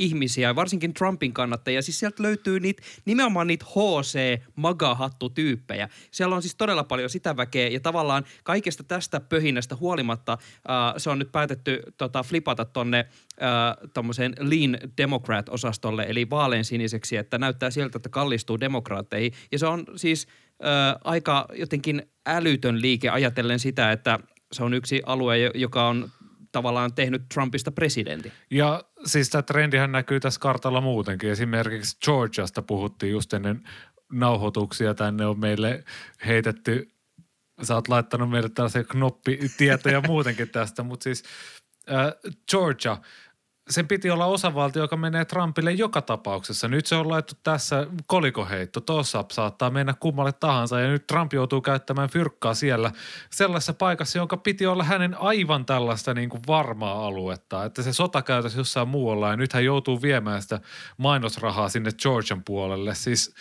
ihmisiä, 0.00 0.54
varsinkin 0.54 0.94
Trumpin 0.94 1.32
kannattajia. 1.32 1.82
Siis 1.82 1.98
sieltä 1.98 2.22
löytyy 2.22 2.60
niitä, 2.60 2.82
nimenomaan 3.04 3.46
niitä 3.46 3.64
HC 3.64 4.40
magahattu-tyyppejä. 4.56 5.88
Siellä 6.10 6.36
on 6.36 6.42
siis 6.42 6.54
todella 6.54 6.84
paljon 6.84 7.10
sitä 7.10 7.36
väkeä 7.36 7.68
ja 7.68 7.80
tavallaan 7.80 8.24
kaikesta 8.44 8.84
tästä 8.84 9.20
pöhinästä 9.20 9.76
huolimatta 9.76 10.32
äh, 10.32 10.94
se 10.96 11.10
on 11.10 11.18
nyt 11.18 11.32
päätetty 11.32 11.82
tota, 11.96 12.22
flipata 12.22 12.64
tonne 12.64 12.98
äh, 12.98 14.38
Lean 14.38 14.78
Democrat-osastolle, 14.96 16.04
eli 16.08 16.30
vaalean 16.30 16.64
siniseksi, 16.64 17.16
että 17.16 17.38
näyttää 17.38 17.70
sieltä, 17.70 17.98
että 17.98 18.08
kallistuu 18.08 18.60
demokraatteihin. 18.60 19.32
Ja 19.52 19.58
se 19.58 19.66
on 19.66 19.84
siis 19.96 20.26
äh, 20.64 20.96
aika 21.04 21.46
jotenkin 21.54 22.02
älytön 22.26 22.82
liike 22.82 23.08
ajatellen 23.08 23.58
sitä, 23.58 23.92
että 23.92 24.18
se 24.52 24.64
on 24.64 24.74
yksi 24.74 25.02
alue, 25.06 25.50
joka 25.54 25.88
on 25.88 26.10
tavallaan 26.52 26.94
tehnyt 26.94 27.22
Trumpista 27.34 27.72
presidentin. 27.72 28.32
Ja 28.50 28.84
siis 29.04 29.30
tämä 29.30 29.42
trendihän 29.42 29.92
näkyy 29.92 30.20
tässä 30.20 30.40
kartalla 30.40 30.80
muutenkin. 30.80 31.30
Esimerkiksi 31.30 31.96
Georgiasta 32.04 32.62
puhuttiin 32.62 33.12
just 33.12 33.32
ennen 33.32 33.62
nauhoituksia. 34.12 34.94
Tänne 34.94 35.26
on 35.26 35.40
meille 35.40 35.84
heitetty, 36.26 36.90
sä 37.62 37.74
oot 37.74 37.88
laittanut 37.88 38.30
meille 38.30 38.48
tällaisia 38.48 38.84
knoppitietoja 38.84 40.00
muutenkin 40.08 40.48
tästä, 40.48 40.82
mutta 40.82 41.04
siis 41.04 41.24
äh, 41.90 42.12
Georgia– 42.50 42.96
sen 43.70 43.88
piti 43.88 44.10
olla 44.10 44.26
osavaltio, 44.26 44.82
joka 44.82 44.96
menee 44.96 45.24
Trumpille 45.24 45.72
joka 45.72 46.02
tapauksessa. 46.02 46.68
Nyt 46.68 46.86
se 46.86 46.94
on 46.94 47.08
laittu 47.08 47.34
tässä 47.42 47.86
kolikoheitto. 48.06 48.80
Tuossa 48.80 49.24
saattaa 49.32 49.70
mennä 49.70 49.94
kummalle 50.00 50.32
tahansa 50.32 50.80
ja 50.80 50.88
nyt 50.88 51.06
Trump 51.06 51.32
joutuu 51.32 51.60
käyttämään 51.60 52.10
fyrkkaa 52.10 52.54
siellä 52.54 52.92
sellaisessa 53.30 53.74
paikassa, 53.74 54.18
jonka 54.18 54.36
piti 54.36 54.66
olla 54.66 54.84
hänen 54.84 55.20
aivan 55.20 55.66
tällaista 55.66 56.14
niin 56.14 56.28
kuin 56.28 56.42
varmaa 56.46 57.06
aluetta. 57.06 57.64
Että 57.64 57.82
se 57.82 57.92
sota 57.92 58.22
käytäisi 58.22 58.58
jossain 58.58 58.88
muualla 58.88 59.28
ja 59.28 59.36
nyt 59.36 59.52
hän 59.52 59.64
joutuu 59.64 60.02
viemään 60.02 60.42
sitä 60.42 60.60
mainosrahaa 60.96 61.68
sinne 61.68 61.90
Georgian 62.02 62.44
puolelle. 62.44 62.94
Siis 62.94 63.34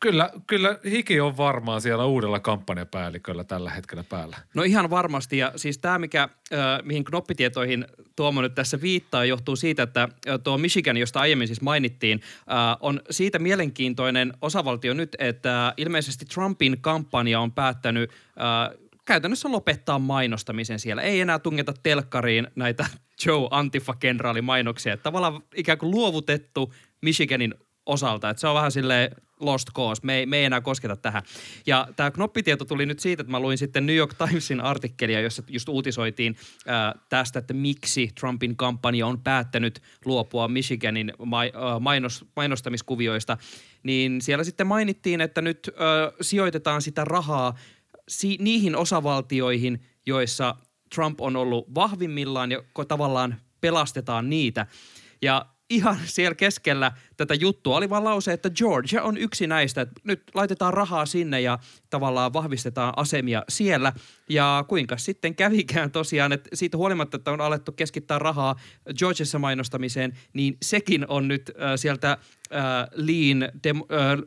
Kyllä, 0.00 0.30
kyllä 0.46 0.78
hiki 0.84 1.20
on 1.20 1.36
varmaan 1.36 1.80
siellä 1.80 2.04
uudella 2.04 2.40
kampanjapäälliköllä 2.40 3.44
tällä 3.44 3.70
hetkellä 3.70 4.04
päällä. 4.08 4.36
No 4.54 4.62
ihan 4.62 4.90
varmasti 4.90 5.38
ja 5.38 5.52
siis 5.56 5.78
tämä, 5.78 5.98
mikä, 5.98 6.22
äh, 6.22 6.58
mihin 6.82 7.04
knoppitietoihin 7.04 7.86
Tuomo 8.16 8.42
nyt 8.42 8.54
tässä 8.54 8.80
viittaa, 8.80 9.24
johtuu 9.24 9.56
siitä, 9.56 9.82
että 9.82 10.08
tuo 10.44 10.58
Michigan, 10.58 10.96
josta 10.96 11.20
aiemmin 11.20 11.48
siis 11.48 11.60
mainittiin, 11.60 12.20
äh, 12.36 12.76
on 12.80 13.00
siitä 13.10 13.38
mielenkiintoinen 13.38 14.32
osavaltio 14.42 14.94
nyt, 14.94 15.16
että 15.18 15.74
ilmeisesti 15.76 16.24
Trumpin 16.24 16.76
kampanja 16.80 17.40
on 17.40 17.52
päättänyt 17.52 18.10
äh, 18.10 18.78
käytännössä 19.04 19.52
lopettaa 19.52 19.98
mainostamisen 19.98 20.78
siellä. 20.78 21.02
Ei 21.02 21.20
enää 21.20 21.38
tungeta 21.38 21.74
telkkariin 21.82 22.46
näitä 22.54 22.86
Joe 23.26 23.48
Antifa-kenraali 23.50 24.42
mainoksia. 24.42 24.96
Tavallaan 24.96 25.42
ikään 25.54 25.78
kuin 25.78 25.90
luovutettu 25.90 26.74
Michiganin 27.00 27.54
osalta. 27.90 28.30
Että 28.30 28.40
se 28.40 28.48
on 28.48 28.54
vähän 28.54 28.72
silleen 28.72 29.10
lost 29.40 29.68
cause, 29.76 30.00
me 30.04 30.14
ei, 30.16 30.26
me 30.26 30.36
ei 30.36 30.44
enää 30.44 30.60
kosketa 30.60 30.96
tähän. 30.96 31.22
Ja 31.66 31.88
tämä 31.96 32.10
knoppitieto 32.10 32.64
tuli 32.64 32.86
nyt 32.86 32.98
siitä, 33.00 33.20
että 33.20 33.30
mä 33.30 33.40
luin 33.40 33.58
sitten 33.58 33.86
New 33.86 33.96
York 33.96 34.14
Timesin 34.14 34.60
artikkelia, 34.60 35.20
jossa 35.20 35.42
just 35.48 35.68
uutisoitiin 35.68 36.36
ää, 36.66 36.94
tästä, 37.08 37.38
että 37.38 37.54
miksi 37.54 38.10
Trumpin 38.20 38.56
kampanja 38.56 39.06
on 39.06 39.20
päättänyt 39.20 39.82
luopua 40.04 40.48
Michiganin 40.48 41.12
mai, 41.24 41.52
ää, 41.54 41.78
mainos, 41.78 42.24
mainostamiskuvioista. 42.36 43.36
Niin 43.82 44.20
siellä 44.20 44.44
sitten 44.44 44.66
mainittiin, 44.66 45.20
että 45.20 45.42
nyt 45.42 45.70
ää, 45.76 46.12
sijoitetaan 46.20 46.82
sitä 46.82 47.04
rahaa 47.04 47.54
si- 48.08 48.38
niihin 48.40 48.76
osavaltioihin, 48.76 49.80
joissa 50.06 50.54
Trump 50.94 51.20
on 51.20 51.36
ollut 51.36 51.74
vahvimmillaan 51.74 52.52
ja 52.52 52.62
tavallaan 52.88 53.36
pelastetaan 53.60 54.30
niitä. 54.30 54.66
Ja 55.22 55.46
ihan 55.70 55.96
siellä 56.04 56.34
keskellä 56.34 56.92
tätä 57.16 57.34
juttua 57.34 57.76
oli 57.76 57.90
vaan 57.90 58.04
lause, 58.04 58.32
että 58.32 58.50
Georgia 58.50 59.02
on 59.02 59.16
yksi 59.16 59.46
näistä. 59.46 59.80
Että 59.80 60.00
nyt 60.04 60.22
laitetaan 60.34 60.74
rahaa 60.74 61.06
sinne 61.06 61.40
ja 61.40 61.58
tavallaan 61.90 62.32
vahvistetaan 62.32 62.92
asemia 62.96 63.44
siellä. 63.48 63.92
Ja 64.28 64.64
kuinka 64.68 64.96
sitten 64.96 65.34
kävikään 65.34 65.90
tosiaan, 65.90 66.32
että 66.32 66.50
siitä 66.54 66.76
huolimatta, 66.76 67.16
että 67.16 67.30
on 67.30 67.40
alettu 67.40 67.72
keskittää 67.72 68.18
rahaa 68.18 68.56
Georgiassa 68.98 69.38
mainostamiseen, 69.38 70.12
niin 70.32 70.56
sekin 70.62 71.04
on 71.08 71.28
nyt 71.28 71.50
äh, 71.50 71.72
sieltä 71.76 72.10
äh, 72.10 72.18
Lean, 72.92 73.48
dem, 73.64 73.76
äh, 73.76 73.82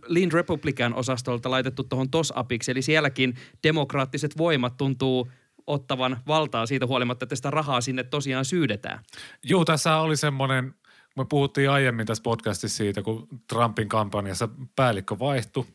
Lean 0.07 0.31
Republican 0.31 0.93
osastolta 0.93 1.51
laitettu 1.51 1.83
tuohon 1.83 2.09
TOS-apiksi. 2.09 2.71
Eli 2.71 2.81
sielläkin 2.81 3.33
demokraattiset 3.63 4.37
voimat 4.37 4.77
tuntuu 4.77 5.27
ottavan 5.67 6.17
valtaa 6.27 6.65
siitä 6.65 6.87
huolimatta, 6.87 7.25
että 7.25 7.35
sitä 7.35 7.51
rahaa 7.51 7.81
sinne 7.81 8.03
tosiaan 8.03 8.45
syydetään. 8.45 8.99
Joo, 9.43 9.65
tässä 9.65 9.97
oli 9.97 10.17
semmoinen 10.17 10.73
me 11.15 11.25
puhuttiin 11.25 11.69
aiemmin 11.69 12.05
tässä 12.05 12.23
podcastissa 12.23 12.77
siitä, 12.77 13.01
kun 13.01 13.27
Trumpin 13.49 13.89
kampanjassa 13.89 14.49
päällikkö 14.75 15.19
vaihtui, 15.19 15.65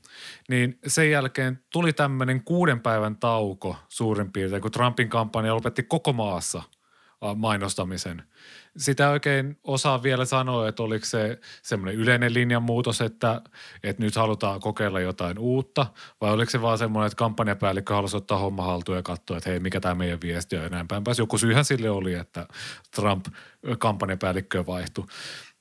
niin 0.48 0.78
sen 0.86 1.10
jälkeen 1.10 1.62
tuli 1.72 1.92
tämmöinen 1.92 2.44
kuuden 2.44 2.80
päivän 2.80 3.16
tauko 3.16 3.76
suurin 3.88 4.32
piirtein, 4.32 4.62
kun 4.62 4.70
Trumpin 4.70 5.08
kampanja 5.08 5.54
lopetti 5.54 5.82
koko 5.82 6.12
maassa 6.12 6.62
mainostamisen– 7.36 8.22
sitä 8.78 9.10
oikein 9.10 9.58
osaa 9.64 10.02
vielä 10.02 10.24
sanoa, 10.24 10.68
että 10.68 10.82
oliko 10.82 11.04
se 11.04 11.38
semmoinen 11.62 12.00
yleinen 12.00 12.34
linjanmuutos, 12.34 13.00
että, 13.00 13.42
että 13.82 14.02
nyt 14.02 14.16
halutaan 14.16 14.60
kokeilla 14.60 15.00
jotain 15.00 15.38
uutta, 15.38 15.86
vai 16.20 16.32
oliko 16.32 16.50
se 16.50 16.62
vaan 16.62 16.78
semmoinen, 16.78 17.06
että 17.06 17.16
kampanjapäällikkö 17.16 17.94
halusi 17.94 18.16
ottaa 18.16 18.38
homma 18.38 18.62
haltuun 18.62 18.96
ja 18.96 19.02
katsoa, 19.02 19.36
että 19.36 19.50
hei, 19.50 19.60
mikä 19.60 19.80
tämä 19.80 19.94
meidän 19.94 20.20
viesti 20.22 20.56
on 20.56 20.70
näin 20.70 20.88
päin. 20.88 21.02
Joku 21.18 21.38
syyhän 21.38 21.64
sille 21.64 21.90
oli, 21.90 22.14
että 22.14 22.46
Trump 22.96 23.26
kampanjapäällikkö 23.78 24.66
vaihtui. 24.66 25.04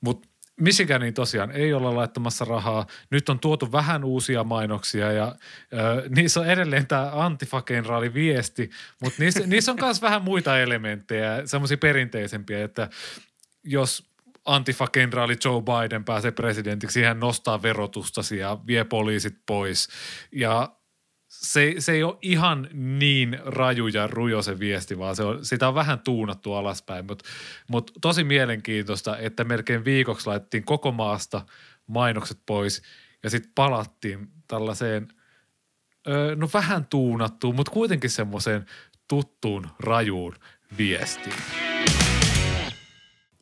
Mutta 0.00 0.28
Michiganiin 0.60 1.14
tosiaan 1.14 1.50
ei 1.50 1.72
olla 1.72 1.94
laittamassa 1.94 2.44
rahaa. 2.44 2.86
Nyt 3.10 3.28
on 3.28 3.38
tuotu 3.38 3.72
vähän 3.72 4.04
uusia 4.04 4.44
mainoksia 4.44 5.12
ja 5.12 5.34
ö, 5.72 6.08
niissä 6.08 6.40
on 6.40 6.46
edelleen 6.46 6.86
tämä 6.86 7.10
antifakenraali 7.12 8.14
viesti, 8.14 8.70
mutta 9.00 9.22
niissä, 9.22 9.40
niissä 9.46 9.72
on 9.72 9.78
myös 9.80 10.02
vähän 10.02 10.22
muita 10.22 10.60
elementtejä, 10.60 11.42
semmoisia 11.44 11.78
perinteisempiä, 11.78 12.64
että 12.64 12.90
jos 13.64 14.08
antifakenraali 14.44 15.36
Joe 15.44 15.62
Biden 15.62 16.04
pääsee 16.04 16.30
presidentiksi, 16.30 17.02
hän 17.02 17.20
nostaa 17.20 17.62
verotusta 17.62 18.20
ja 18.38 18.58
vie 18.66 18.84
poliisit 18.84 19.36
pois. 19.46 19.88
Ja 20.32 20.77
se, 21.28 21.74
se 21.78 21.92
ei 21.92 22.02
ole 22.02 22.18
ihan 22.22 22.68
niin 22.72 23.38
raju 23.44 23.86
ja 23.86 24.06
rujo 24.06 24.42
se 24.42 24.58
viesti, 24.58 24.98
vaan 24.98 25.16
se 25.16 25.22
on, 25.22 25.44
sitä 25.44 25.68
on 25.68 25.74
vähän 25.74 26.00
tuunattu 26.00 26.54
alaspäin, 26.54 27.06
mutta 27.06 27.24
mut 27.68 27.90
tosi 28.00 28.24
mielenkiintoista, 28.24 29.18
että 29.18 29.44
melkein 29.44 29.84
viikoksi 29.84 30.26
laitettiin 30.26 30.64
koko 30.64 30.92
maasta 30.92 31.46
mainokset 31.86 32.38
pois 32.46 32.82
ja 33.22 33.30
sitten 33.30 33.52
palattiin 33.54 34.28
tällaiseen, 34.48 35.08
öö, 36.08 36.36
no 36.36 36.48
vähän 36.54 36.86
tuunattuun, 36.86 37.54
mutta 37.54 37.72
kuitenkin 37.72 38.10
semmoiseen 38.10 38.66
tuttuun 39.08 39.68
rajuun 39.80 40.34
viestiin. 40.78 41.36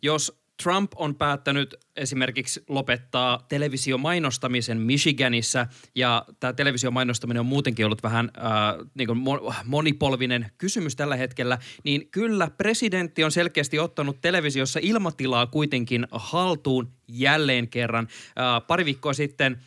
Jos 0.03 0.46
Trump 0.63 0.93
on 0.97 1.15
päättänyt 1.15 1.75
esimerkiksi 1.97 2.65
lopettaa 2.69 3.47
televisiomainostamisen 3.49 4.81
Michiganissa, 4.81 5.67
ja 5.95 6.25
tämä 6.41 6.53
televisiomainostaminen 6.53 7.41
on 7.41 7.47
muutenkin 7.47 7.87
ollut 7.87 8.03
vähän 8.03 8.31
äh, 8.39 8.87
niin 8.95 9.07
kuin 9.07 9.19
monipolvinen 9.65 10.51
kysymys 10.59 10.97
tällä 10.97 11.17
hetkellä, 11.17 11.59
niin 11.85 12.09
kyllä 12.11 12.51
presidentti 12.51 13.25
on 13.25 13.33
selkeästi 13.33 13.79
ottanut 13.79 14.21
televisiossa 14.21 14.81
ilmatilaa 14.83 15.47
kuitenkin 15.47 16.07
haltuun 16.11 16.93
jälleen 17.09 17.69
kerran. 17.69 18.09
Äh, 18.39 18.67
pari 18.67 18.85
viikkoa 18.85 19.13
sitten 19.13 19.61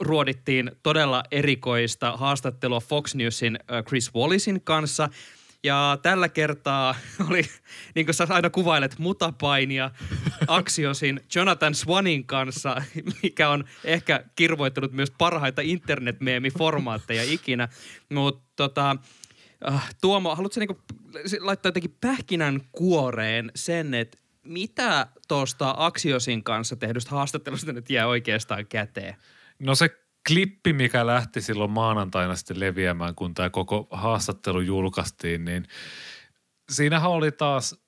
ruodittiin 0.00 0.70
todella 0.82 1.22
erikoista 1.30 2.16
haastattelua 2.16 2.80
Fox 2.80 3.14
Newsin 3.14 3.58
äh, 3.72 3.84
Chris 3.84 4.14
Wallisin 4.14 4.60
kanssa– 4.60 5.08
ja 5.64 5.98
tällä 6.02 6.28
kertaa 6.28 6.94
oli, 7.30 7.42
niin 7.94 8.06
kuin 8.06 8.14
sä 8.14 8.26
aina 8.30 8.50
kuvailet, 8.50 8.98
mutapainia 8.98 9.90
Axiosin 10.46 11.20
Jonathan 11.34 11.74
Swanin 11.74 12.26
kanssa, 12.26 12.82
mikä 13.22 13.48
on 13.48 13.64
ehkä 13.84 14.24
kirvoittanut 14.36 14.92
myös 14.92 15.12
parhaita 15.18 15.62
internetmeemiformaatteja 15.62 17.22
ikinä. 17.22 17.68
Mutta 18.12 18.44
tota, 18.56 18.96
äh, 19.68 19.94
Tuomo, 20.00 20.34
haluatko 20.34 20.60
niinku 20.60 20.78
laittaa 21.40 21.68
jotenkin 21.68 21.96
pähkinän 22.00 22.60
kuoreen 22.72 23.52
sen, 23.54 23.94
että 23.94 24.18
mitä 24.42 25.06
tuosta 25.28 25.74
Axiosin 25.76 26.44
kanssa 26.44 26.76
tehdystä 26.76 27.10
haastattelusta 27.10 27.72
nyt 27.72 27.90
jää 27.90 28.06
oikeastaan 28.06 28.66
käteen? 28.66 29.16
No 29.58 29.74
se 29.74 30.07
klippi, 30.28 30.72
mikä 30.72 31.06
lähti 31.06 31.40
silloin 31.40 31.70
maanantaina 31.70 32.36
sitten 32.36 32.60
leviämään, 32.60 33.14
kun 33.14 33.34
tämä 33.34 33.50
koko 33.50 33.88
haastattelu 33.90 34.60
julkaistiin, 34.60 35.44
niin 35.44 35.66
siinähän 36.70 37.10
oli 37.10 37.32
taas, 37.32 37.80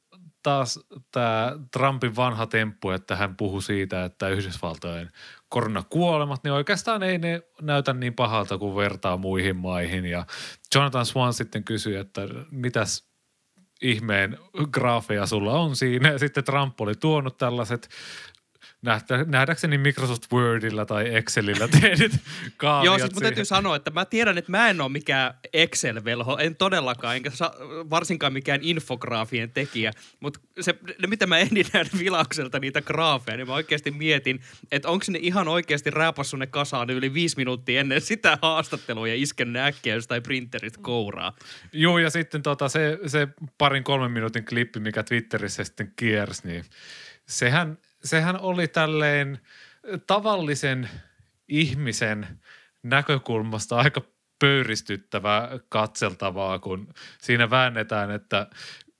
taas 0.42 0.80
tämä 1.12 1.52
Trumpin 1.73 2.16
vanha 2.16 2.47
temppu, 2.47 2.90
että 2.90 3.16
hän 3.16 3.37
puhui 3.37 3.62
siitä, 3.62 4.04
että 4.04 4.28
Yhdysvaltojen 4.28 5.11
koronakuolemat, 5.49 6.44
niin 6.44 6.52
oikeastaan 6.52 7.02
ei 7.02 7.18
ne 7.18 7.42
näytä 7.61 7.92
niin 7.92 8.14
pahalta 8.14 8.59
kuin 8.59 8.76
vertaa 8.76 9.16
muihin 9.16 9.56
maihin. 9.56 10.06
Ja 10.06 10.26
Jonathan 10.75 11.06
Swan 11.06 11.35
sitten 11.35 11.64
kysyi, 11.64 11.97
että 11.97 12.20
mitäs 12.50 13.11
ihmeen 13.82 14.38
graafeja 14.73 15.26
sulla 15.26 15.52
on 15.52 15.76
siinä. 15.76 16.12
Ja 16.12 16.18
sitten 16.18 16.44
Trump 16.44 16.80
oli 16.80 16.94
tuonut 16.94 17.38
tällaiset 17.38 17.88
nähdä, 18.82 19.25
nähdäkseni 19.25 19.78
Microsoft 19.78 20.32
Wordilla 20.32 20.87
tai 20.87 21.14
Excelillä 21.14 21.68
tehdyt 21.80 22.12
kaaviot 22.56 22.84
Joo, 22.84 22.99
siis 22.99 23.14
mun 23.14 23.22
täytyy 23.22 23.44
sanoa, 23.44 23.76
että 23.76 23.90
mä 23.90 24.04
tiedän, 24.04 24.38
että 24.38 24.50
mä 24.50 24.70
en 24.70 24.80
ole 24.80 24.88
mikään 24.88 25.34
Excel-velho, 25.52 26.38
en 26.38 26.56
todellakaan, 26.56 27.16
enkä 27.16 27.30
sa- 27.30 27.54
varsinkaan 27.90 28.32
mikään 28.32 28.60
infograafien 28.62 29.50
tekijä, 29.50 29.92
mutta 30.20 30.40
se, 30.60 30.75
ne, 31.02 31.06
mitä 31.06 31.26
mä 31.26 31.38
ehdin 31.38 31.66
nähdä 31.72 31.90
vilaukselta 31.99 32.58
niitä 32.58 32.82
graafeja, 32.82 33.37
niin 33.37 33.46
mä 33.46 33.54
oikeasti 33.54 33.90
mietin, 33.90 34.40
että 34.72 34.88
onko 34.88 35.04
ne 35.08 35.18
ihan 35.22 35.49
oikeasti 35.49 35.90
rääpassu 35.90 36.37
ne 36.37 36.46
kasaan 36.46 36.90
yli 36.90 37.14
viisi 37.14 37.37
minuuttia 37.37 37.80
ennen 37.80 38.00
sitä 38.00 38.38
haastattelua 38.42 39.08
ja 39.08 39.14
isken 39.14 39.52
ne 39.52 39.64
äkkiä 39.64 39.94
jostain 39.94 40.22
printeristä 40.22 40.78
kouraa. 40.83 41.37
Joo, 41.72 41.98
ja 41.98 42.11
sitten 42.11 42.42
tota, 42.42 42.68
se, 42.68 42.98
se 43.07 43.28
parin 43.59 43.85
kolmen 43.85 44.11
minuutin 44.11 44.44
klippi, 44.44 44.81
mikä 44.81 45.02
Twitterissä 45.02 45.64
sitten 45.64 45.92
kiersi, 45.96 46.48
niin 46.48 46.64
sehän– 47.26 47.78
sehän 48.04 48.40
oli 48.40 48.68
tälleen 48.68 49.38
tavallisen 50.06 50.88
ihmisen 51.48 52.40
näkökulmasta 52.82 53.76
aika 53.76 54.02
pöyristyttävää 54.38 55.58
katseltavaa, 55.68 56.58
kun 56.58 56.94
siinä 57.18 57.50
väännetään, 57.50 58.10
että 58.10 58.46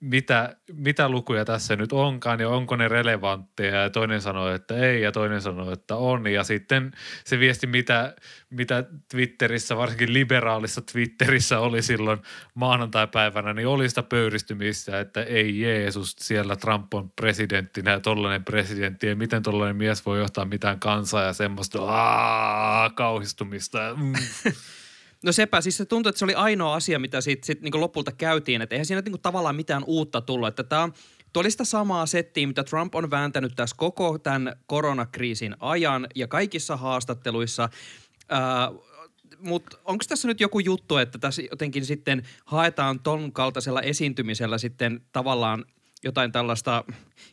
mitä, 0.01 0.55
mitä 0.73 1.09
lukuja 1.09 1.45
tässä 1.45 1.75
nyt 1.75 1.93
onkaan 1.93 2.39
ja 2.39 2.49
onko 2.49 2.75
ne 2.75 2.87
relevantteja 2.87 3.81
ja 3.81 3.89
toinen 3.89 4.21
sanoo, 4.21 4.49
että 4.49 4.75
ei 4.75 5.01
ja 5.01 5.11
toinen 5.11 5.41
sanoo, 5.41 5.71
että 5.71 5.95
on 5.95 6.27
ja 6.27 6.43
sitten 6.43 6.91
se 7.25 7.39
viesti, 7.39 7.67
mitä, 7.67 8.15
mitä 8.49 8.83
Twitterissä, 9.11 9.77
varsinkin 9.77 10.13
liberaalissa 10.13 10.81
Twitterissä 10.81 11.59
oli 11.59 11.81
silloin 11.81 12.19
maanantai-päivänä, 12.53 13.53
niin 13.53 13.67
oli 13.67 13.89
sitä 13.89 14.03
pöyristymistä, 14.03 14.99
että 14.99 15.23
ei 15.23 15.59
Jeesus, 15.59 16.15
siellä 16.19 16.55
Trump 16.55 16.93
on 16.93 17.11
presidenttinä 17.11 17.91
ja 17.91 17.99
tollainen 17.99 18.43
presidentti 18.43 19.07
ja 19.07 19.15
miten 19.15 19.43
tollainen 19.43 19.75
mies 19.75 20.05
voi 20.05 20.19
johtaa 20.19 20.45
mitään 20.45 20.79
kansaa 20.79 21.23
ja 21.23 21.33
semmoista 21.33 21.81
aah, 21.81 22.95
kauhistumista. 22.95 23.77
Mm. 23.97 24.13
No 25.25 25.31
sepä, 25.31 25.61
siis 25.61 25.77
se 25.77 25.85
tuntuu, 25.85 26.09
että 26.09 26.19
se 26.19 26.25
oli 26.25 26.33
ainoa 26.33 26.75
asia, 26.75 26.99
mitä 26.99 27.21
sitten 27.21 27.45
sit, 27.45 27.61
niin 27.61 27.81
lopulta 27.81 28.11
käytiin. 28.11 28.61
Että 28.61 28.75
eihän 28.75 28.85
siinä 28.85 29.01
niin 29.01 29.21
tavallaan 29.21 29.55
mitään 29.55 29.83
uutta 29.87 30.21
tullut. 30.21 30.47
Että 30.47 30.63
tämä 30.63 30.83
on 30.83 30.93
oli 31.35 31.51
sitä 31.51 31.63
samaa 31.63 32.05
settiä, 32.05 32.47
mitä 32.47 32.63
Trump 32.63 32.95
on 32.95 33.11
vääntänyt 33.11 33.53
tässä 33.55 33.75
koko 33.79 34.17
tämän 34.17 34.55
koronakriisin 34.65 35.55
ajan 35.59 36.07
ja 36.15 36.27
kaikissa 36.27 36.77
haastatteluissa. 36.77 37.69
Mutta 39.39 39.77
onko 39.85 40.05
tässä 40.07 40.27
nyt 40.27 40.39
joku 40.39 40.59
juttu, 40.59 40.97
että 40.97 41.17
tässä 41.17 41.41
jotenkin 41.51 41.85
sitten 41.85 42.23
haetaan 42.45 42.99
ton 42.99 43.31
kaltaisella 43.31 43.81
esiintymisellä 43.81 44.57
sitten 44.57 45.01
tavallaan 45.11 45.65
jotain 46.03 46.31
tällaista 46.31 46.83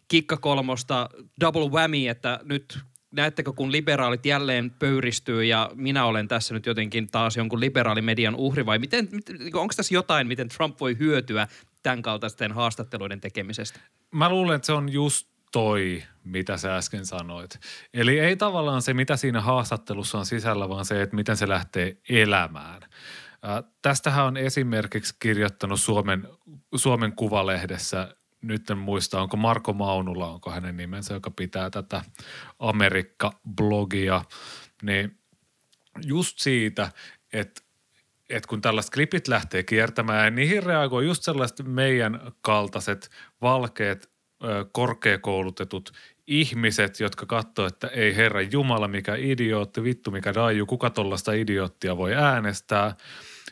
kikkakolmosta 0.09 1.09
double 1.41 1.69
whammy, 1.69 2.09
että 2.09 2.41
nyt 2.45 2.79
näettekö, 3.11 3.53
kun 3.53 3.73
liberaalit 3.73 4.27
jälleen 4.27 4.71
pöyristyy 4.71 5.45
ja 5.45 5.71
minä 5.75 6.05
olen 6.05 6.29
tässä 6.29 6.55
nyt 6.55 6.67
jotenkin 6.67 7.11
taas 7.11 7.37
jonkun 7.37 7.61
liberaalimedian 7.61 8.35
uhri 8.35 8.67
vai 8.67 8.79
miten, 8.79 9.09
onko 9.53 9.75
tässä 9.77 9.95
jotain, 9.95 10.27
miten 10.27 10.49
Trump 10.49 10.81
voi 10.81 10.99
hyötyä 10.99 11.49
tämän 11.83 12.03
kaltaisten 12.03 12.53
haastatteluiden 12.53 13.21
tekemisestä? 13.21 13.81
Mä 14.11 14.29
luulen, 14.29 14.57
että 14.57 14.67
se 14.67 14.73
on 14.73 14.93
just 14.93 15.29
toi, 15.53 16.03
mitä 16.25 16.57
sä 16.57 16.77
äsken 16.77 17.07
sanoit. 17.07 17.59
Eli 17.95 18.19
ei 18.19 18.37
tavallaan 18.37 18.83
se, 18.83 18.95
mitä 18.95 19.17
siinä 19.17 19.41
haastattelussa 19.41 20.19
on 20.19 20.27
sisällä, 20.27 20.69
vaan 20.69 20.85
se, 20.85 21.03
että 21.03 21.17
miten 21.17 21.37
se 21.37 21.49
lähtee 21.49 21.97
elämään. 22.09 22.83
Äh, 22.83 23.65
tästähän 23.83 24.25
on 24.25 24.37
esimerkiksi 24.37 25.17
kirjoittanut 25.19 25.81
Suomen, 25.81 26.29
Suomen 26.75 27.13
Kuvalehdessä 27.13 28.15
nyt 28.43 28.71
en 28.71 28.79
muista, 28.79 29.21
onko 29.21 29.37
Marko 29.37 29.73
Maunula, 29.73 30.29
onko 30.29 30.51
hänen 30.51 30.77
nimensä, 30.77 31.15
joka 31.15 31.31
pitää 31.31 31.71
tätä 31.71 32.03
Amerikka-blogia, 32.59 34.25
niin 34.83 35.19
just 36.07 36.39
siitä, 36.39 36.93
että 37.33 37.63
et 38.29 38.47
kun 38.47 38.61
tällaiset 38.61 38.95
klipit 38.95 39.29
lähtee 39.29 39.63
kiertämään, 39.63 40.25
ja 40.25 40.31
niihin 40.31 40.63
reagoi 40.63 41.07
just 41.07 41.23
sellaiset 41.23 41.67
meidän 41.67 42.21
kaltaiset 42.41 43.11
valkeat, 43.43 44.11
korkeakoulutetut 44.73 45.93
ihmiset, 46.27 47.01
jotka 47.01 47.27
katsoo, 47.27 47.67
että 47.67 47.87
ei 47.87 48.17
herra 48.17 48.41
Jumala, 48.41 48.89
mikä 48.89 49.15
idiootti, 49.15 49.83
vittu 49.83 50.11
mikä 50.11 50.35
daiju, 50.35 50.67
kuka 50.67 50.91
tollasta 50.91 51.33
idioottia 51.33 51.97
voi 51.97 52.15
äänestää, 52.15 52.97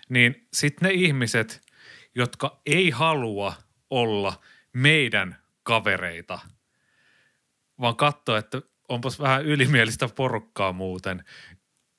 niin 0.09 0.47
sitten 0.53 0.89
ne 0.89 0.95
ihmiset, 0.95 1.61
jotka 2.15 2.61
ei 2.67 2.91
halua 2.91 3.55
olla– 3.91 4.35
meidän 4.77 5.37
kavereita, 5.63 6.39
vaan 7.81 7.97
katsoa, 7.97 8.39
että 8.39 8.63
onpas 8.89 9.21
vähän 9.21 9.45
ylimielistä 9.45 10.09
porukkaa 10.09 10.73
muuten. 10.73 11.25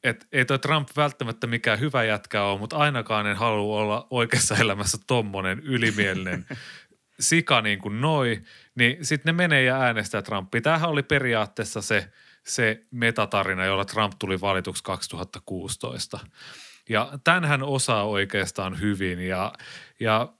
Et 0.04 0.28
ei 0.32 0.46
toi 0.46 0.60
Trump 0.60 0.90
välttämättä 0.98 1.48
mikään 1.48 1.80
hyvä 1.80 2.04
jätkä 2.04 2.44
ole, 2.44 2.60
mutta 2.60 2.78
ainakaan 2.78 3.28
en 3.28 3.38
halua 3.38 3.78
olla 3.78 4.08
oikeassa 4.10 4.56
elämässä 4.56 4.98
tommonen 5.08 5.60
ylimielinen 5.60 6.46
sika 7.20 7.62
niin 7.62 7.80
kuin 7.80 8.02
noi, 8.02 8.42
niin 8.76 9.06
sitten 9.06 9.36
ne 9.36 9.44
menee 9.44 9.64
ja 9.64 9.82
äänestää 9.82 10.22
Trumpia. 10.22 10.62
Tämähän 10.62 10.90
oli 10.90 11.04
periaatteessa 11.04 11.82
se, 11.82 12.12
se 12.46 12.86
metatarina, 12.92 13.66
jolla 13.66 13.86
Trump 13.86 14.14
tuli 14.20 14.42
valituksi 14.42 14.84
2016. 14.84 16.20
Ja 16.90 17.12
tämänhän 17.24 17.64
osaa 17.64 18.04
oikeastaan 18.04 18.82
hyvin 18.82 19.20
ja, 19.20 19.54
ja 20.00 20.34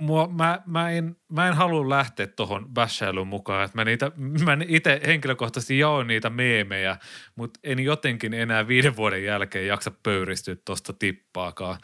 mua, 0.00 0.28
mä, 0.28 0.62
mä, 0.66 0.90
en, 0.90 1.16
mä 1.28 1.48
en 1.48 1.54
halua 1.54 1.88
lähteä 1.88 2.26
tuohon 2.26 2.68
bashailuun 2.68 3.28
mukaan. 3.28 3.64
Että 3.64 3.78
mä, 3.78 3.84
niitä, 3.84 4.12
mä 4.44 4.58
itse 4.68 5.00
henkilökohtaisesti 5.06 5.78
jaoin 5.78 6.06
niitä 6.06 6.30
meemejä, 6.30 6.96
mutta 7.36 7.60
en 7.62 7.80
jotenkin 7.80 8.34
enää 8.34 8.68
viiden 8.68 8.96
vuoden 8.96 9.24
jälkeen 9.24 9.66
jaksa 9.66 9.90
pöyristyä 10.02 10.56
tuosta 10.64 10.92
tippaakaan. 10.92 11.78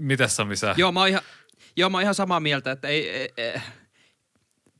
Mitäs 0.00 0.36
Sami 0.36 0.56
sä? 0.56 0.74
Joo, 0.76 0.92
mä 0.92 1.00
oon 1.00 1.08
ihan, 1.08 1.22
joo, 1.76 1.90
mä 1.90 1.96
oon 1.96 2.02
ihan 2.02 2.14
samaa 2.14 2.40
mieltä, 2.40 2.70
että 2.70 2.88
ei, 2.88 3.10
ei, 3.10 3.32
ei 3.36 3.60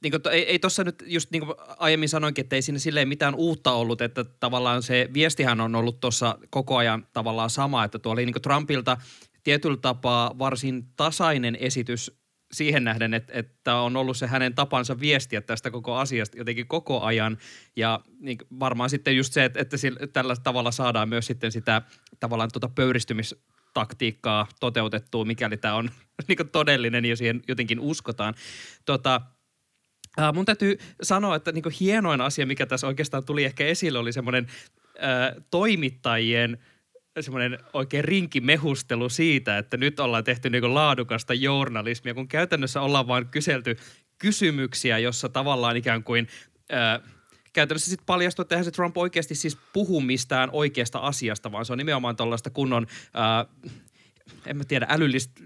niin 0.02 0.10
kuin, 0.10 0.22
ei, 0.30 0.46
ei 0.50 0.58
tuossa 0.58 0.84
nyt 0.84 1.04
just 1.06 1.30
niin 1.30 1.46
kuin 1.46 1.56
aiemmin 1.78 2.08
sanoinkin, 2.08 2.42
että 2.42 2.56
ei 2.56 2.62
siinä 2.62 2.78
silleen 2.78 3.08
mitään 3.08 3.34
uutta 3.34 3.72
ollut, 3.72 4.00
että 4.00 4.24
tavallaan 4.24 4.82
se 4.82 5.08
viestihän 5.14 5.60
on 5.60 5.74
ollut 5.74 6.00
tuossa 6.00 6.38
koko 6.50 6.76
ajan 6.76 7.06
tavallaan 7.12 7.50
sama, 7.50 7.84
että 7.84 7.98
tuo 7.98 8.12
oli 8.12 8.24
niin 8.24 8.32
kuin 8.32 8.42
Trumpilta 8.42 8.96
tietyllä 9.44 9.76
tapaa 9.76 10.38
varsin 10.38 10.86
tasainen 10.96 11.56
esitys 11.60 12.18
siihen 12.52 12.84
nähden, 12.84 13.14
että, 13.14 13.32
että 13.36 13.74
on 13.74 13.96
ollut 13.96 14.16
se 14.16 14.26
hänen 14.26 14.54
tapansa 14.54 15.00
viestiä 15.00 15.40
tästä 15.40 15.70
koko 15.70 15.96
asiasta 15.96 16.38
jotenkin 16.38 16.68
koko 16.68 17.00
ajan. 17.00 17.38
Ja 17.76 18.00
niin 18.20 18.38
varmaan 18.60 18.90
sitten 18.90 19.16
just 19.16 19.32
se, 19.32 19.44
että, 19.44 19.60
että 19.60 19.76
sillä, 19.76 20.06
tällä 20.06 20.36
tavalla 20.42 20.70
saadaan 20.70 21.08
myös 21.08 21.26
sitten 21.26 21.52
sitä 21.52 21.82
tavallaan 22.20 22.50
tuota 22.52 22.68
pöyristymistaktiikkaa 22.74 24.46
toteutettua, 24.60 25.24
mikäli 25.24 25.56
tämä 25.56 25.74
on 25.74 25.90
niin 26.28 26.50
todellinen 26.52 27.04
ja 27.04 27.16
siihen 27.16 27.42
jotenkin 27.48 27.80
uskotaan. 27.80 28.34
Tota, 28.84 29.20
Äh, 30.20 30.34
mun 30.34 30.44
täytyy 30.44 30.78
sanoa, 31.02 31.36
että 31.36 31.52
niin 31.52 31.64
hienoin 31.80 32.20
asia, 32.20 32.46
mikä 32.46 32.66
tässä 32.66 32.86
oikeastaan 32.86 33.24
tuli 33.24 33.44
ehkä 33.44 33.66
esille, 33.66 33.98
oli 33.98 34.12
semmoinen 34.12 34.46
toimittajien 35.50 36.58
semmoinen 37.22 37.58
oikein 37.72 38.04
rinkimehustelu 38.04 39.08
siitä, 39.08 39.58
että 39.58 39.76
nyt 39.76 40.00
ollaan 40.00 40.24
tehty 40.24 40.50
niin 40.50 40.74
laadukasta 40.74 41.34
journalismia, 41.34 42.14
kun 42.14 42.28
käytännössä 42.28 42.80
ollaan 42.80 43.08
vain 43.08 43.26
kyselty 43.26 43.76
kysymyksiä, 44.18 44.98
jossa 44.98 45.28
tavallaan 45.28 45.76
ikään 45.76 46.04
kuin 46.04 46.28
äh, 46.72 47.00
käytännössä 47.52 47.90
sitten 47.90 48.06
paljastuu, 48.06 48.42
että 48.42 48.54
eihän 48.54 48.64
se 48.64 48.70
Trump 48.70 48.96
oikeasti 48.96 49.34
siis 49.34 49.58
puhu 49.72 50.00
mistään 50.00 50.50
oikeasta 50.52 50.98
asiasta, 50.98 51.52
vaan 51.52 51.64
se 51.64 51.72
on 51.72 51.78
nimenomaan 51.78 52.16
tuollaista 52.16 52.50
kunnon, 52.50 52.86
äh, 53.16 53.70
en 54.46 54.56
mä 54.56 54.64
tiedä, 54.64 54.86
älyllistä 54.90 55.42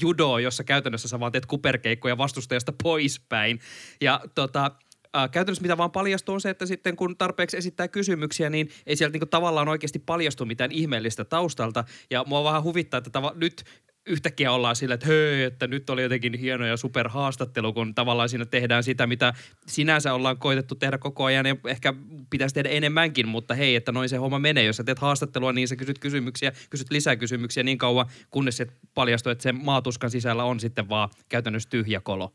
judo, 0.00 0.38
jossa 0.38 0.64
käytännössä 0.64 1.08
sä 1.08 1.20
vaan 1.20 1.32
teet 1.32 1.46
kuperkeikkoja 1.46 2.18
vastustajasta 2.18 2.72
poispäin. 2.82 3.60
Ja 4.00 4.20
tota, 4.34 4.70
Äh, 5.16 5.30
käytännössä 5.30 5.62
mitä 5.62 5.76
vaan 5.76 5.90
paljastuu 5.90 6.34
on 6.34 6.40
se, 6.40 6.50
että 6.50 6.66
sitten 6.66 6.96
kun 6.96 7.16
tarpeeksi 7.16 7.56
esittää 7.56 7.88
kysymyksiä, 7.88 8.50
niin 8.50 8.70
ei 8.86 8.96
sieltä 8.96 9.12
niinku 9.12 9.26
tavallaan 9.26 9.68
oikeasti 9.68 9.98
paljastu 9.98 10.44
mitään 10.44 10.72
ihmeellistä 10.72 11.24
taustalta. 11.24 11.84
Ja 12.10 12.24
mua 12.26 12.44
vähän 12.44 12.62
huvittaa, 12.62 12.98
että 12.98 13.20
tava- 13.20 13.34
nyt 13.34 13.64
yhtäkkiä 14.08 14.52
ollaan 14.52 14.76
sillä, 14.76 14.94
että 14.94 15.06
höö, 15.06 15.46
että 15.46 15.66
nyt 15.66 15.90
oli 15.90 16.02
jotenkin 16.02 16.34
hieno 16.34 16.66
ja 16.66 16.76
superhaastattelu, 16.76 17.72
kun 17.72 17.94
tavallaan 17.94 18.28
siinä 18.28 18.46
tehdään 18.46 18.84
sitä, 18.84 19.06
mitä 19.06 19.34
sinänsä 19.66 20.14
ollaan 20.14 20.38
koitettu 20.38 20.74
tehdä 20.74 20.98
koko 20.98 21.24
ajan 21.24 21.46
ja 21.46 21.56
ehkä 21.66 21.94
pitäisi 22.30 22.54
tehdä 22.54 22.68
enemmänkin, 22.68 23.28
mutta 23.28 23.54
hei, 23.54 23.76
että 23.76 23.92
noin 23.92 24.08
se 24.08 24.16
homma 24.16 24.38
menee. 24.38 24.64
Jos 24.64 24.76
sä 24.76 24.84
teet 24.84 24.98
haastattelua, 24.98 25.52
niin 25.52 25.68
sä 25.68 25.76
kysyt 25.76 25.98
kysymyksiä, 25.98 26.52
kysyt 26.70 26.90
lisää 26.90 27.16
kysymyksiä 27.16 27.62
niin 27.62 27.78
kauan, 27.78 28.06
kunnes 28.30 28.56
se 28.56 28.66
paljastuu, 28.94 29.32
että 29.32 29.42
se 29.42 29.52
maatuskan 29.52 30.10
sisällä 30.10 30.44
on 30.44 30.60
sitten 30.60 30.88
vaan 30.88 31.08
käytännössä 31.28 31.70
tyhjä 31.70 32.00
kolo. 32.00 32.34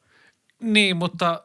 Niin, 0.62 0.98
mutta 0.98 1.44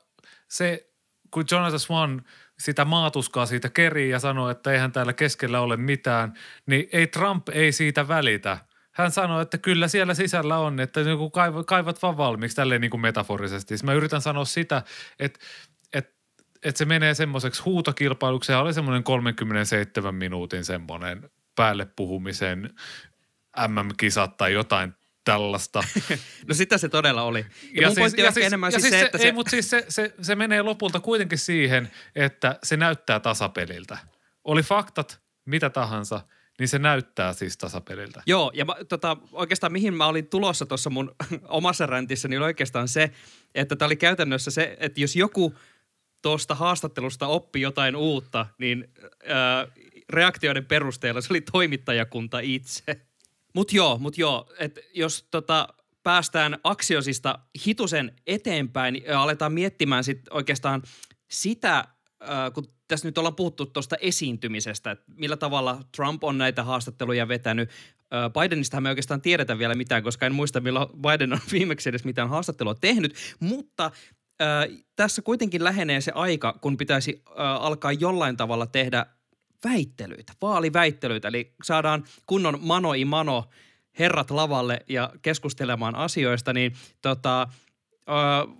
se, 0.48 0.87
kun 1.30 1.44
Jonathan 1.50 1.80
Swan 1.80 2.22
sitä 2.58 2.84
maatuskaa 2.84 3.46
siitä 3.46 3.68
kerii 3.68 4.10
ja 4.10 4.18
sanoo, 4.18 4.50
että 4.50 4.72
eihän 4.72 4.92
täällä 4.92 5.12
keskellä 5.12 5.60
ole 5.60 5.76
mitään, 5.76 6.32
niin 6.66 6.88
ei 6.92 7.06
Trump 7.06 7.48
ei 7.48 7.72
siitä 7.72 8.08
välitä– 8.08 8.58
hän 8.98 9.10
sanoi, 9.10 9.42
että 9.42 9.58
kyllä 9.58 9.88
siellä 9.88 10.14
sisällä 10.14 10.58
on, 10.58 10.80
että 10.80 11.04
niin 11.04 11.30
kaivat, 11.32 11.66
kaivat 11.66 12.02
vaan 12.02 12.16
valmiiksi 12.16 12.56
tälleen 12.56 12.80
niin 12.80 12.90
kuin 12.90 13.00
metaforisesti. 13.00 13.74
Mä 13.84 13.92
yritän 13.92 14.20
sanoa 14.20 14.44
sitä, 14.44 14.82
että, 15.18 15.40
että, 15.92 16.14
että 16.62 16.78
se 16.78 16.84
menee 16.84 17.14
semmoiseksi 17.14 17.62
huutokilpailuksi. 17.62 18.46
Se 18.46 18.56
oli 18.56 18.74
semmoinen 18.74 19.04
37 19.04 20.14
minuutin 20.14 20.64
semmoinen 20.64 21.30
päälle 21.56 21.86
puhumisen 21.96 22.70
MM-kisat 23.68 24.36
tai 24.36 24.52
jotain 24.52 24.94
tällaista. 25.32 25.82
no 26.48 26.54
sitä 26.54 26.78
se 26.78 26.88
todella 26.88 27.22
oli. 27.22 27.46
Ja, 27.72 27.82
ja, 27.82 27.90
siis, 27.90 28.14
ja, 28.16 28.32
siis, 28.32 28.46
enemmän 28.46 28.72
ja 28.72 28.80
siis, 28.80 28.90
siis 28.90 29.00
se, 29.00 29.06
että 29.06 29.18
se... 29.18 29.24
Ei, 29.24 29.32
mutta 29.32 29.50
siis 29.50 29.70
se, 29.70 29.84
se, 29.88 30.14
se 30.22 30.34
menee 30.34 30.62
lopulta 30.62 31.00
kuitenkin 31.00 31.38
siihen, 31.38 31.90
että 32.14 32.58
se 32.62 32.76
näyttää 32.76 33.20
tasapeliltä. 33.20 33.98
Oli 34.44 34.62
faktat 34.62 35.20
mitä 35.44 35.70
tahansa– 35.70 36.20
niin 36.58 36.68
se 36.68 36.78
näyttää 36.78 37.32
siis 37.32 37.58
tasapeliltä. 37.58 38.22
Joo, 38.26 38.50
ja 38.54 38.64
mä, 38.64 38.74
tota, 38.88 39.16
oikeastaan 39.32 39.72
mihin 39.72 39.94
mä 39.94 40.06
olin 40.06 40.26
tulossa 40.26 40.66
tuossa 40.66 40.90
mun 40.90 41.14
omassa 41.48 41.86
räntissä, 41.86 42.28
niin 42.28 42.38
oli 42.38 42.46
oikeastaan 42.46 42.88
se, 42.88 43.10
että 43.54 43.76
tämä 43.76 43.86
oli 43.86 43.96
käytännössä 43.96 44.50
se, 44.50 44.76
että 44.80 45.00
jos 45.00 45.16
joku 45.16 45.54
tuosta 46.22 46.54
haastattelusta 46.54 47.26
oppi 47.26 47.60
jotain 47.60 47.96
uutta, 47.96 48.46
niin 48.58 48.92
ää, 49.26 49.66
reaktioiden 50.10 50.66
perusteella 50.66 51.20
se 51.20 51.32
oli 51.32 51.40
toimittajakunta 51.40 52.40
itse. 52.40 53.00
Mut 53.54 53.72
joo, 53.72 53.98
mut 53.98 54.18
joo, 54.18 54.52
että 54.58 54.80
jos 54.94 55.26
tota, 55.30 55.68
päästään 56.02 56.58
aksiosista 56.64 57.38
hitusen 57.66 58.16
eteenpäin 58.26 59.02
ja 59.06 59.22
aletaan 59.22 59.52
miettimään 59.52 60.04
sit 60.04 60.20
oikeastaan 60.30 60.82
sitä, 61.30 61.84
kun 62.54 62.64
tässä 62.88 63.08
nyt 63.08 63.18
ollaan 63.18 63.34
puhuttu 63.34 63.66
tuosta 63.66 63.96
esiintymisestä, 64.00 64.90
että 64.90 65.04
millä 65.16 65.36
tavalla 65.36 65.80
Trump 65.96 66.24
on 66.24 66.38
näitä 66.38 66.62
haastatteluja 66.62 67.28
vetänyt. 67.28 67.70
Bidenista 68.40 68.80
me 68.80 68.88
oikeastaan 68.88 69.20
tiedetä 69.20 69.58
vielä 69.58 69.74
mitään, 69.74 70.02
koska 70.02 70.26
en 70.26 70.34
muista, 70.34 70.60
milloin 70.60 70.88
Biden 71.02 71.32
on 71.32 71.38
viimeksi 71.52 71.88
edes 71.88 72.04
mitään 72.04 72.28
haastattelua 72.28 72.74
tehnyt, 72.74 73.14
mutta 73.40 73.90
äh, 74.42 74.84
tässä 74.96 75.22
kuitenkin 75.22 75.64
lähenee 75.64 76.00
se 76.00 76.12
aika, 76.14 76.58
kun 76.60 76.76
pitäisi 76.76 77.22
alkaa 77.60 77.92
jollain 77.92 78.36
tavalla 78.36 78.66
tehdä 78.66 79.06
väittelyitä, 79.64 80.32
vaaliväittelyitä, 80.42 81.28
eli 81.28 81.54
saadaan 81.62 82.04
kunnon 82.26 82.58
mano 82.60 82.92
i 82.92 83.04
mano 83.04 83.44
herrat 83.98 84.30
lavalle 84.30 84.80
ja 84.88 85.12
keskustelemaan 85.22 85.94
asioista, 85.94 86.52
niin 86.52 86.72
tota, 87.02 87.42
äh, 88.08 88.56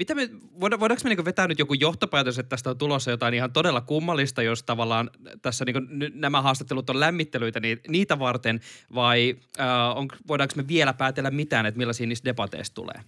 mitä 0.00 0.14
me, 0.14 0.28
voidaanko 0.60 1.00
me 1.04 1.08
niinku 1.08 1.24
vetää 1.24 1.48
nyt 1.48 1.58
joku 1.58 1.74
johtopäätös, 1.74 2.38
että 2.38 2.48
tästä 2.48 2.70
on 2.70 2.78
tulossa 2.78 3.10
jotain 3.10 3.34
ihan 3.34 3.52
todella 3.52 3.80
kummallista, 3.80 4.42
jos 4.42 4.62
tavallaan 4.62 5.10
tässä 5.42 5.64
niinku 5.64 5.80
nämä 6.14 6.42
haastattelut 6.42 6.90
on 6.90 7.00
lämmittelyitä 7.00 7.60
niin, 7.60 7.80
niitä 7.88 8.18
varten, 8.18 8.60
vai 8.94 9.36
äh, 9.60 9.96
on, 9.96 10.08
voidaanko 10.28 10.54
me 10.56 10.68
vielä 10.68 10.92
päätellä 10.92 11.30
mitään, 11.30 11.66
että 11.66 11.78
millaisia 11.78 12.06
niistä 12.06 12.24
debateista 12.24 12.74
tulee? 12.74 13.00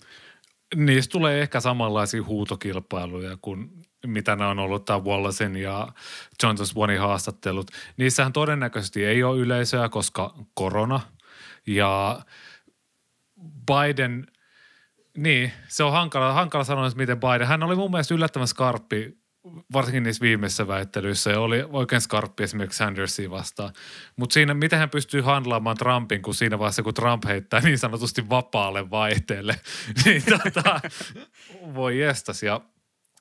Niistä 0.76 1.12
tulee 1.12 1.42
ehkä 1.42 1.61
samanlaisia 1.61 2.24
huutokilpailuja 2.24 3.37
kuin 3.42 3.70
mitä 4.06 4.37
nämä 4.37 4.50
on 4.50 4.58
ollut 4.58 4.85
tämä 4.85 4.98
Wallacen 4.98 5.56
ja 5.56 5.88
Johnson 6.42 6.66
Swanin 6.66 7.00
haastattelut. 7.00 7.70
Niissähän 7.96 8.32
todennäköisesti 8.32 9.04
ei 9.04 9.22
ole 9.22 9.38
yleisöä, 9.38 9.88
koska 9.88 10.35
korona 10.54 11.00
ja 11.66 12.20
Biden– 13.66 14.26
niin, 15.16 15.52
se 15.68 15.85
on 15.85 15.92
hankala, 15.92 16.32
hankala 16.32 16.64
sanoa, 16.64 16.90
miten 16.96 17.20
Biden. 17.20 17.46
Hän 17.46 17.62
oli 17.62 17.76
mun 17.76 17.90
mielestä 17.90 18.14
yllättävän 18.14 18.48
skarppi, 18.48 19.21
varsinkin 19.72 20.02
niissä 20.02 20.20
viimeisissä 20.20 20.66
väittelyissä, 20.66 21.31
ja 21.31 21.40
oli 21.40 21.64
oikein 21.68 22.00
skarppi 22.00 22.42
esimerkiksi 22.42 22.76
Sandersia 22.76 23.31
vastaan. 23.31 23.72
Mutta 24.16 24.35
siinä, 24.35 24.55
miten 24.55 24.78
hän 24.78 24.90
pystyy 24.90 25.20
handlaamaan 25.20 25.76
Trumpin, 25.76 26.22
kun 26.22 26.35
siinä 26.35 26.59
vaiheessa, 26.59 26.83
kun 26.83 26.94
Trump 26.94 27.24
heittää 27.24 27.61
niin 27.61 27.78
sanotusti 27.78 28.28
vapaalle 28.28 28.90
vaihteelle, 28.90 29.61
niin 30.05 30.22
tota, 30.24 30.81
voi 31.74 31.98
jestas. 31.98 32.42
Ja 32.42 32.61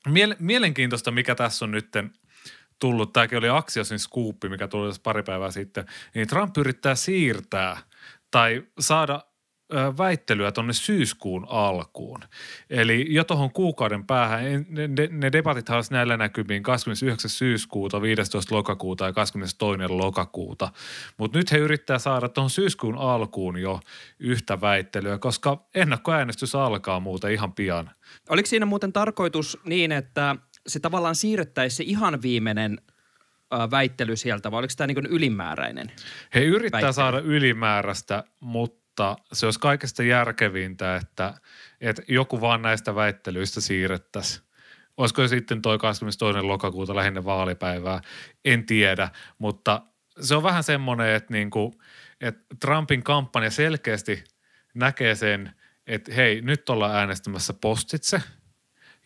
miele- 0.10 0.36
mielenkiintoista, 0.40 1.12
mikä 1.12 1.36
tässä 1.36 1.66
on 1.66 1.72
nytten 1.72 2.14
tullut, 2.80 3.14
tämäkin 3.14 3.38
oli 3.38 3.50
Axiosin 3.50 4.00
skuuppi, 4.00 4.50
mikä 4.50 4.68
tuli 4.68 4.90
tässä 4.90 5.02
pari 5.04 5.24
päivää 5.24 5.52
sitten, 5.52 5.86
niin 6.16 6.28
Trump 6.28 6.58
yrittää 6.58 6.96
siirtää 6.96 7.78
tai 8.32 8.64
saada 8.80 9.22
väittelyä 9.98 10.52
tuonne 10.52 10.74
syyskuun 10.74 11.46
alkuun. 11.50 12.20
Eli 12.70 13.06
jo 13.10 13.24
tuohon 13.24 13.52
kuukauden 13.52 14.06
päähän, 14.06 14.66
ne, 14.70 14.88
ne, 14.88 15.08
ne 15.12 15.32
debatit 15.32 15.70
olisi 15.70 15.94
näillä 15.94 16.18
näkymiin 16.18 16.64
29. 16.64 17.30
syyskuuta, 17.30 18.02
15. 18.02 18.56
lokakuuta 18.56 19.06
ja 19.06 19.14
22. 19.14 19.88
lokakuuta. 19.90 20.72
Mutta 21.18 21.38
nyt 21.38 21.52
he 21.52 21.58
yrittää 21.58 22.00
saada 22.00 22.30
tuohon 22.30 22.50
syyskuun 22.50 22.98
alkuun 22.98 23.58
jo 23.58 23.80
yhtä 24.20 24.62
väittelyä, 24.62 25.18
koska 25.18 25.66
ennakkoäänestys 25.76 26.56
alkaa 26.56 27.00
muuten 27.00 27.32
ihan 27.32 27.54
pian. 27.54 27.92
Oliko 28.30 28.48
siinä 28.48 28.66
muuten 28.66 28.94
tarkoitus 28.94 29.58
niin, 29.66 29.92
että 29.92 30.36
se 30.68 30.80
tavallaan 30.80 31.16
siirrettäisiin 31.16 31.78
se 31.78 31.84
ihan 31.84 32.22
viimeinen 32.22 32.82
väittely 33.72 34.16
sieltä, 34.16 34.52
vai 34.52 34.60
oliko 34.60 34.74
tämä 34.78 34.88
niin 34.88 35.06
ylimääräinen? 35.06 35.92
He 36.36 36.40
yrittää 36.40 36.82
väittely. 36.82 36.94
saada 36.94 37.20
ylimääräistä, 37.20 38.24
mutta 38.40 38.81
se 39.34 39.46
olisi 39.46 39.60
kaikesta 39.60 40.04
järkevintä, 40.04 40.96
että, 40.96 41.34
että 41.82 42.02
joku 42.08 42.42
vaan 42.42 42.62
näistä 42.62 42.96
väittelyistä 42.96 43.62
siirrettäisiin. 43.62 44.46
Olisiko 44.98 45.28
sitten 45.28 45.62
toi 45.62 45.78
22. 45.78 46.42
lokakuuta 46.42 46.96
lähinnä 46.96 47.26
vaalipäivää, 47.26 48.02
en 48.46 48.66
tiedä, 48.66 49.10
mutta 49.38 49.82
se 50.22 50.36
on 50.36 50.44
vähän 50.44 50.64
semmoinen, 50.64 51.16
että, 51.16 51.34
niinku, 51.34 51.82
että 52.22 52.56
Trumpin 52.60 53.04
kampanja 53.04 53.52
selkeästi 53.52 54.24
näkee 54.74 55.16
sen, 55.16 55.52
että 55.88 56.14
hei, 56.14 56.42
nyt 56.42 56.70
ollaan 56.70 56.96
äänestämässä 56.96 57.54
postitse 57.54 58.22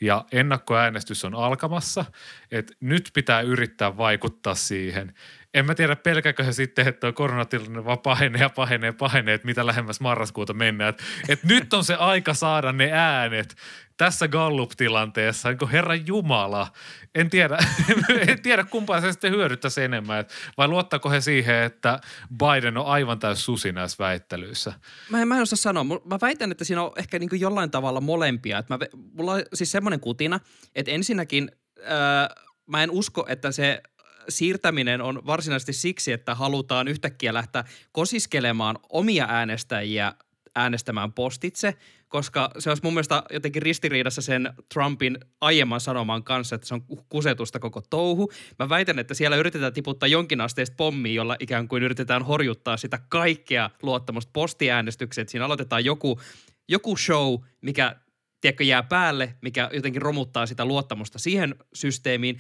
ja 0.02 0.26
ennakkoäänestys 0.32 1.26
on 1.26 1.36
alkamassa, 1.36 2.06
että 2.52 2.74
nyt 2.80 3.10
pitää 3.14 3.42
yrittää 3.42 3.98
vaikuttaa 3.98 4.56
siihen. 4.56 5.14
En 5.56 5.66
mä 5.66 5.76
tiedä, 5.76 5.96
pelkääkö 5.96 6.44
he 6.44 6.54
sitten, 6.54 6.88
että 6.88 7.00
tuo 7.00 7.14
koronatilanne 7.14 7.86
vaan 7.86 8.00
pahenee 8.00 8.42
ja 8.42 8.50
pahenee 8.50 8.88
ja 8.88 8.94
pahenee, 8.94 9.34
että 9.34 9.46
mitä 9.46 9.66
lähemmäs 9.66 10.00
marraskuuta 10.00 10.54
mennään. 10.54 10.90
Että 10.90 11.04
et 11.30 11.44
nyt 11.44 11.74
on 11.74 11.84
se 11.84 11.96
aika 11.96 12.34
saada 12.34 12.72
ne 12.72 12.92
äänet 12.92 13.56
tässä 13.98 14.28
Gallup-tilanteessa, 14.28 15.50
niin 15.50 15.58
kuin 15.58 15.72
Herran 15.72 16.08
Jumala. 16.08 16.68
En 17.16 17.30
tiedä, 17.30 17.58
en 18.28 18.42
tiedä 18.42 18.64
kumpaa 18.64 19.02
se 19.02 19.12
sitten 19.12 19.32
hyödyttäisi 19.32 19.84
enemmän. 19.84 20.20
Et 20.20 20.34
vai 20.58 20.68
luottaako 20.68 21.10
he 21.10 21.22
siihen, 21.22 21.56
että 21.56 22.00
Biden 22.38 22.78
on 22.78 22.86
aivan 22.86 23.20
täys 23.20 23.46
susi 23.46 23.72
näissä 23.72 24.04
väittelyissä? 24.04 24.74
Mä 25.10 25.22
en, 25.22 25.28
mä 25.28 25.36
en 25.36 25.42
osaa 25.42 25.58
sanoa. 25.58 25.84
Mä 25.84 26.20
väitän, 26.22 26.52
että 26.52 26.64
siinä 26.64 26.82
on 26.84 26.92
ehkä 26.98 27.20
niin 27.20 27.30
jollain 27.40 27.72
tavalla 27.72 28.02
molempia. 28.02 28.58
Että 28.58 28.80
mulla 29.14 29.34
on 29.34 29.44
siis 29.54 29.72
semmoinen 29.72 30.00
kutina, 30.00 30.40
että 30.76 30.92
ensinnäkin 30.92 31.52
ää, 31.84 32.30
mä 32.68 32.84
en 32.84 32.92
usko, 32.92 33.26
että 33.30 33.52
se 33.52 33.82
siirtäminen 34.30 35.02
on 35.02 35.22
varsinaisesti 35.26 35.74
siksi, 35.74 36.12
että 36.12 36.36
halutaan 36.36 36.88
yhtäkkiä 36.88 37.34
lähteä 37.34 37.64
kosiskelemaan 37.92 38.80
omia 38.90 39.26
äänestäjiä 39.30 40.14
äänestämään 40.56 41.14
postitse, 41.14 41.76
koska 42.08 42.52
se 42.60 42.70
olisi 42.70 42.84
mun 42.84 42.94
mielestä 42.94 43.24
jotenkin 43.34 43.62
ristiriidassa 43.62 44.22
sen 44.22 44.54
Trumpin 44.74 45.18
aiemman 45.42 45.80
sanoman 45.80 46.24
kanssa, 46.24 46.56
että 46.56 46.68
se 46.68 46.74
on 46.74 46.86
kusetusta 47.10 47.60
koko 47.60 47.82
touhu. 47.90 48.32
Mä 48.60 48.70
väitän, 48.70 49.00
että 49.00 49.14
siellä 49.14 49.38
yritetään 49.38 49.74
tiputtaa 49.74 50.08
jonkinasteista 50.08 50.76
pommia, 50.78 51.14
jolla 51.14 51.36
ikään 51.40 51.68
kuin 51.68 51.84
yritetään 51.84 52.26
horjuttaa 52.26 52.78
sitä 52.78 53.00
kaikkea 53.10 53.70
luottamusta 53.82 54.30
postiäänestykseen. 54.34 55.24
Että 55.24 55.32
siinä 55.32 55.46
aloitetaan 55.46 55.86
joku, 55.86 56.22
joku 56.68 56.98
show, 56.98 57.36
mikä 57.62 57.96
tiedätkö, 58.42 58.64
jää 58.64 58.84
päälle, 58.84 59.36
mikä 59.42 59.70
jotenkin 59.74 60.02
romuttaa 60.02 60.46
sitä 60.46 60.66
luottamusta 60.66 61.20
siihen 61.20 61.56
systeemiin. 61.74 62.38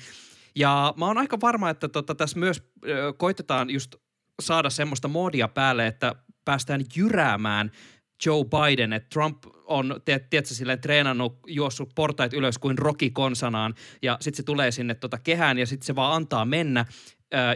Ja 0.56 0.94
mä 0.98 1.06
oon 1.06 1.18
aika 1.18 1.38
varma, 1.42 1.70
että 1.70 1.88
tota, 1.88 2.16
tässä 2.16 2.40
myös 2.40 2.64
ö, 2.88 3.14
koitetaan 3.18 3.70
just 3.70 3.96
saada 4.42 4.70
semmoista 4.70 5.08
moodia 5.08 5.48
päälle, 5.48 5.88
että 5.88 6.16
päästään 6.46 6.82
jyräämään 6.96 7.72
Joe 8.26 8.46
Biden, 8.46 8.94
että 8.94 9.10
Trump 9.14 9.38
on, 9.66 10.02
tiedät- 10.06 10.30
tiedätkö, 10.30 10.54
silleen 10.54 10.82
treenannut, 10.82 11.40
juossut 11.48 11.90
portait 11.96 12.34
ylös 12.34 12.58
kuin 12.58 12.78
Rocky 12.78 13.10
konsanaan, 13.10 13.74
ja 14.02 14.18
sitten 14.22 14.38
se 14.38 14.44
tulee 14.44 14.72
sinne 14.72 14.96
tota 14.96 15.18
kehään, 15.18 15.58
ja 15.58 15.66
sitten 15.66 15.86
se 15.86 15.96
vaan 15.96 16.16
antaa 16.16 16.46
mennä, 16.46 16.86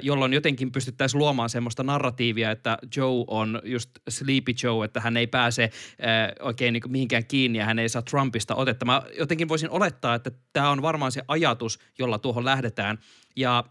jolloin 0.01 0.33
jotenkin 0.33 0.71
pystyttäisiin 0.71 1.19
luomaan 1.19 1.49
semmoista 1.49 1.83
narratiivia, 1.83 2.51
että 2.51 2.77
Joe 2.95 3.25
on 3.27 3.61
just 3.63 3.89
Sleepy 4.09 4.53
Joe, 4.63 4.85
että 4.85 5.01
hän 5.01 5.17
ei 5.17 5.27
pääse 5.27 5.63
ö, 5.63 6.43
oikein 6.43 6.73
niin 6.73 6.83
mihinkään 6.87 7.25
kiinni 7.25 7.59
ja 7.59 7.65
hän 7.65 7.79
ei 7.79 7.89
saa 7.89 8.01
Trumpista 8.01 8.55
otetta. 8.55 8.85
Mä 8.85 9.01
jotenkin 9.17 9.49
voisin 9.49 9.69
olettaa, 9.69 10.15
että 10.15 10.31
tämä 10.53 10.69
on 10.69 10.81
varmaan 10.81 11.11
se 11.11 11.21
ajatus, 11.27 11.79
jolla 11.99 12.19
tuohon 12.19 12.45
lähdetään. 12.45 12.97
Ja 13.35 13.63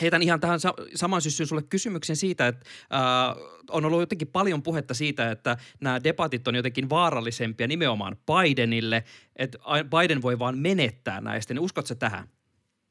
heitän 0.00 0.22
ihan 0.22 0.40
tähän 0.40 0.60
sa- 0.60 0.74
samaan 0.94 1.22
syssyyn 1.22 1.46
sulle 1.46 1.62
kysymyksen 1.62 2.16
siitä, 2.16 2.48
että 2.48 2.66
äh, 2.94 3.36
on 3.70 3.84
ollut 3.84 4.00
jotenkin 4.00 4.28
paljon 4.28 4.62
puhetta 4.62 4.94
siitä, 4.94 5.30
että 5.30 5.56
nämä 5.80 6.04
debatit 6.04 6.48
on 6.48 6.54
jotenkin 6.54 6.90
vaarallisempia 6.90 7.68
nimenomaan 7.68 8.16
Bidenille, 8.16 9.04
että 9.36 9.58
Biden 9.84 10.22
voi 10.22 10.38
vaan 10.38 10.58
menettää 10.58 11.20
näistä. 11.20 11.54
Niin 11.54 11.62
uskotko 11.62 11.94
tähän? 11.94 12.28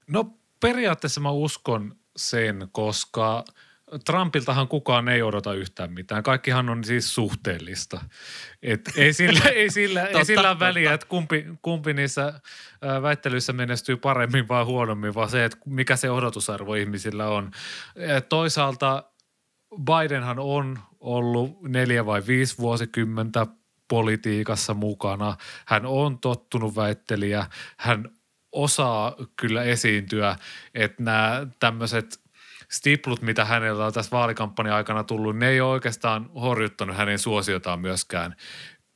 No 0.08 0.38
periaatteessa 0.60 1.22
mä 1.22 1.32
uskon 1.32 1.96
sen, 2.16 2.68
koska 2.72 3.44
Trumpiltahan 4.06 4.68
kukaan 4.68 5.10
ei 5.10 5.22
odota 5.22 5.54
yhtään 5.54 5.94
mitään. 5.94 6.24
Kaikkihan 6.24 6.70
on 6.70 6.84
siis 6.84 7.16
suhteellista. 7.16 8.02
Et 8.62 8.82
ei 8.98 9.14
sillä, 9.14 9.50
ei 9.50 9.70
sillä, 9.70 10.02
ei 10.02 10.14
Totta, 10.14 10.26
sillä 10.26 10.50
ole 10.50 10.60
väliä, 10.60 10.94
että 10.94 11.08
kumpi, 11.08 11.46
kumpi 11.62 11.94
niissä 11.94 12.42
väittelyissä 13.02 13.54
menestyy 13.54 13.98
paremmin 13.98 14.48
vai 14.48 14.64
huonommin, 14.64 15.16
vaan 15.16 15.30
se, 15.30 15.46
että 15.46 15.58
mikä 15.66 15.96
se 15.96 16.12
odotusarvo 16.12 16.74
ihmisillä 16.74 17.28
on. 17.28 17.52
Ja 17.96 18.22
toisaalta 18.22 19.04
Bidenhan 19.86 20.40
on 20.40 20.80
ollut 21.00 21.62
neljä 21.62 22.06
vai 22.06 22.24
viisi 22.28 22.58
vuosikymmentä 22.58 23.48
politiikassa 23.88 24.74
mukana. 24.74 25.38
Hän 25.66 25.86
on 25.86 26.20
tottunut 26.20 26.76
väittelijä. 26.76 27.46
Hän 27.78 28.10
osaa 28.54 29.16
kyllä 29.36 29.64
esiintyä, 29.64 30.36
että 30.74 31.04
nämä 31.04 31.48
tämmöiset 31.60 32.24
stiplut, 32.72 33.22
mitä 33.22 33.46
hänellä 33.46 33.86
on 33.86 33.94
tässä 33.94 34.12
vaalikampanjan 34.12 34.76
aikana 34.76 35.04
tullut, 35.04 35.38
ne 35.38 35.50
ei 35.50 35.62
ole 35.62 35.72
oikeastaan 35.72 36.30
horjuttanut 36.42 36.98
hänen 36.98 37.20
suosiotaan 37.20 37.80
myöskään 37.80 38.36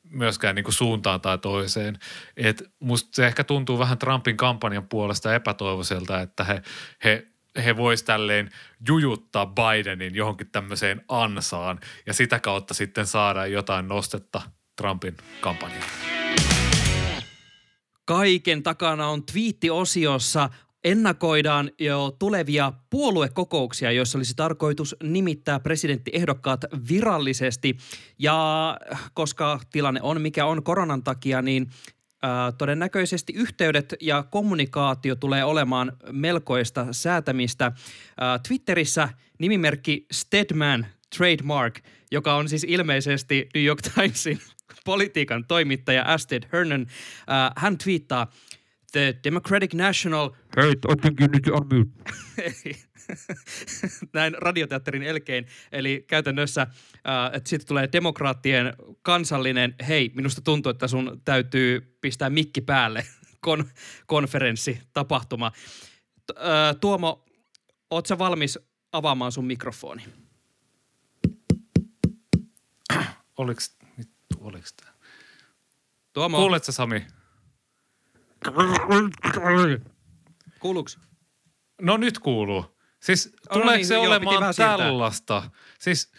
myöskään 0.10 0.56
niin 0.56 0.64
kuin 0.64 0.74
suuntaan 0.74 1.22
tai 1.22 1.38
toiseen. 1.38 2.00
Et 2.38 2.64
musta 2.80 3.10
se 3.14 3.28
ehkä 3.28 3.44
tuntuu 3.44 3.80
vähän 3.80 3.98
Trumpin 3.98 4.38
kampanjan 4.38 4.88
puolesta 4.88 5.36
epätoivoiselta, 5.36 6.22
että 6.22 6.44
he, 6.44 6.62
he, 7.04 7.28
he 7.66 7.78
vois 7.78 8.04
tälleen 8.04 8.50
jujuttaa 8.88 9.46
Bidenin 9.46 10.16
johonkin 10.16 10.50
tämmöiseen 10.52 11.02
ansaan 11.08 11.80
ja 12.06 12.14
sitä 12.14 12.40
kautta 12.40 12.74
sitten 12.74 13.06
saada 13.06 13.46
jotain 13.46 13.88
nostetta 13.88 14.42
Trumpin 14.76 15.18
kampanjaan. 15.42 15.90
Kaiken 18.08 18.64
takana 18.64 19.08
on 19.08 19.24
twiittiosiossa 19.24 20.50
ennakoidaan 20.84 21.72
jo 21.80 22.16
tulevia 22.20 22.74
puoluekokouksia, 22.90 23.92
joissa 23.92 24.18
olisi 24.18 24.34
tarkoitus 24.36 24.96
nimittää 25.04 25.60
presidenttiehdokkaat 25.60 26.66
virallisesti. 26.90 27.78
Ja 28.20 28.78
koska 29.14 29.60
tilanne 29.72 30.02
on 30.02 30.22
mikä 30.22 30.46
on 30.46 30.64
koronan 30.64 31.04
takia, 31.04 31.42
niin 31.42 31.70
todennäköisesti 32.58 33.34
yhteydet 33.34 33.94
ja 34.02 34.24
kommunikaatio 34.24 35.16
tulee 35.16 35.44
olemaan 35.44 35.92
melkoista 36.12 36.88
säätämistä. 36.92 37.72
Ää, 38.18 38.40
Twitterissä 38.48 39.10
nimimerkki 39.40 40.06
Stedman 40.12 40.86
Trademark, 41.18 41.80
joka 42.12 42.36
on 42.36 42.50
siis 42.50 42.66
ilmeisesti 42.70 43.50
New 43.56 43.64
York 43.64 43.82
Timesin 43.82 44.40
politiikan 44.88 45.46
toimittaja 45.48 46.04
Asted 46.04 46.44
Hernan, 46.54 46.88
ää, 47.28 47.52
hän 47.56 47.78
twiittaa 47.78 48.32
The 48.92 49.16
Democratic 49.24 49.74
National 49.74 50.30
Hei, 50.58 50.76
otinkin 50.88 51.32
nyt 51.32 51.48
on 51.48 51.68
näin 54.14 54.36
radioteatterin 54.38 55.04
elkein. 55.04 55.48
Eli 55.72 56.06
käytännössä, 56.08 56.62
äh, 56.62 56.68
että 57.34 57.50
sitten 57.50 57.68
tulee 57.68 57.90
demokraattien 57.92 58.74
kansallinen, 59.02 59.76
hei, 59.88 60.12
minusta 60.16 60.42
tuntuu, 60.42 60.70
että 60.70 60.88
sun 60.88 61.22
täytyy 61.26 61.98
pistää 62.02 62.30
mikki 62.30 62.62
päälle, 62.62 63.06
kon, 63.46 63.66
konferenssi, 64.06 64.80
tapahtuma. 64.94 65.52
T- 66.26 66.38
äh, 66.38 66.76
Tuomo, 66.82 67.26
oot 67.90 68.06
sä 68.06 68.18
valmis 68.18 68.60
avaamaan 68.92 69.32
sun 69.32 69.46
mikrofoni? 69.46 70.04
Oliks, 73.38 73.77
vittu, 74.38 74.48
oliks 74.48 74.74
tää? 74.74 74.94
Tuomo, 76.14 76.38
Kuuletko 76.38 76.72
Sami? 76.72 77.08
kuuluuks? 80.60 81.00
No 81.82 81.98
nyt 81.98 82.20
kuuluu. 82.20 82.78
Siis 83.00 83.26
no 83.26 83.54
tuleeko 83.54 83.76
niin, 83.78 83.86
se 83.86 83.94
joo, 83.94 84.04
olemaan 84.04 84.56
tällaista? 84.56 85.52
Siis 85.80 86.12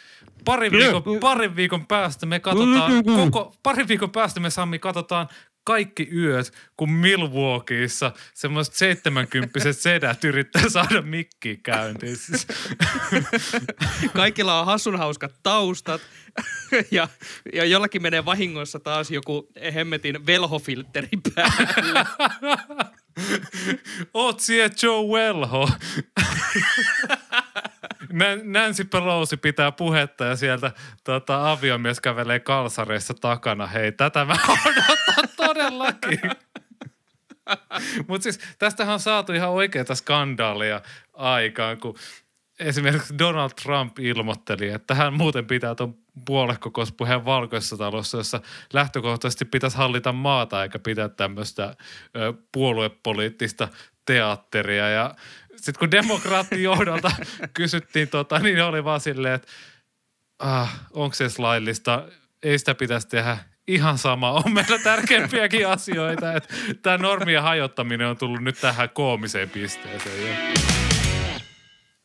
parin 0.44 0.72
viikon, 0.72 1.02
parin 1.20 1.56
viikon 1.56 1.86
päästä 1.86 2.26
me 2.26 2.40
katsotaan, 2.40 3.04
koko, 3.04 3.54
parin 3.62 3.88
viikon 3.88 4.10
päästä 4.10 4.40
me 4.40 4.50
Sami 4.50 4.78
katsotaan 4.78 5.28
kaikki 5.68 6.08
yöt, 6.16 6.52
kun 6.76 6.90
Milwaukeeissa 6.90 8.12
semmoiset 8.34 8.74
70 8.74 9.58
sedät 9.72 10.24
yrittää 10.24 10.68
saada 10.68 11.02
mikkiä 11.02 11.56
käyntiin. 11.62 12.16
Siis, 12.16 12.46
Kaikilla 14.16 14.60
on 14.60 14.66
hassun 14.66 14.98
hauskat 14.98 15.34
taustat 15.42 16.00
ja, 16.90 17.08
ja 17.52 17.64
jollakin 17.64 18.02
menee 18.02 18.24
vahingossa 18.24 18.80
taas 18.80 19.10
joku 19.10 19.48
hemmetin 19.74 20.26
velhofiltteri 20.26 21.08
päälle. 21.34 22.06
Oot 24.14 24.40
siellä 24.40 24.74
Joe 24.82 25.02
Welho. 25.02 25.70
Nän- 28.12 28.42
Nancy 28.44 28.84
Pelosi 28.84 29.36
pitää 29.36 29.72
puhetta 29.72 30.24
ja 30.24 30.36
sieltä 30.36 30.72
tota, 31.04 31.50
aviomies 31.50 32.00
kävelee 32.00 32.40
kalsareissa 32.40 33.14
takana. 33.14 33.66
Hei, 33.66 33.92
tätä 33.92 34.24
mä 34.24 34.36
odotan 34.66 35.27
todellakin. 35.54 36.20
Mutta 38.08 38.22
siis 38.22 38.40
tästähän 38.58 38.94
on 38.94 39.00
saatu 39.00 39.32
ihan 39.32 39.50
oikeita 39.50 39.94
skandaaleja 39.94 40.82
aikaan, 41.12 41.78
kun 41.78 41.94
esimerkiksi 42.58 43.18
Donald 43.18 43.50
Trump 43.62 43.98
ilmoitteli, 43.98 44.68
että 44.68 44.94
hän 44.94 45.12
muuten 45.12 45.46
pitää 45.46 45.74
tuon 45.74 45.98
puolekkokouspuheen 46.26 47.24
valkoisessa 47.24 47.76
talossa, 47.76 48.18
jossa 48.18 48.40
lähtökohtaisesti 48.72 49.44
pitäisi 49.44 49.76
hallita 49.76 50.12
maata 50.12 50.62
eikä 50.62 50.78
pitää 50.78 51.08
tämmöistä 51.08 51.76
ö, 52.16 52.34
puoluepoliittista 52.52 53.68
teatteria. 54.04 54.88
Ja 54.88 55.14
sitten 55.56 55.78
kun 55.78 55.90
demokraattijohdolta 55.90 57.10
kysyttiin, 57.54 58.08
tota, 58.08 58.38
niin 58.38 58.62
oli 58.62 58.84
vaan 58.84 59.00
silleen, 59.00 59.34
että 59.34 59.48
ah, 60.38 60.80
onko 60.90 61.14
se 61.14 61.24
laillista, 61.38 62.08
ei 62.42 62.58
sitä 62.58 62.74
pitäisi 62.74 63.08
tehdä 63.08 63.38
ihan 63.68 63.98
sama. 63.98 64.32
On 64.32 64.52
meillä 64.52 64.78
tärkeämpiäkin 64.78 65.68
asioita. 65.78 66.26
Tämä 66.82 66.98
normien 66.98 67.42
hajottaminen 67.42 68.06
on 68.06 68.16
tullut 68.16 68.40
nyt 68.40 68.60
tähän 68.60 68.90
koomiseen 68.90 69.50
pisteeseen. 69.50 70.26
Jo. 70.26 70.58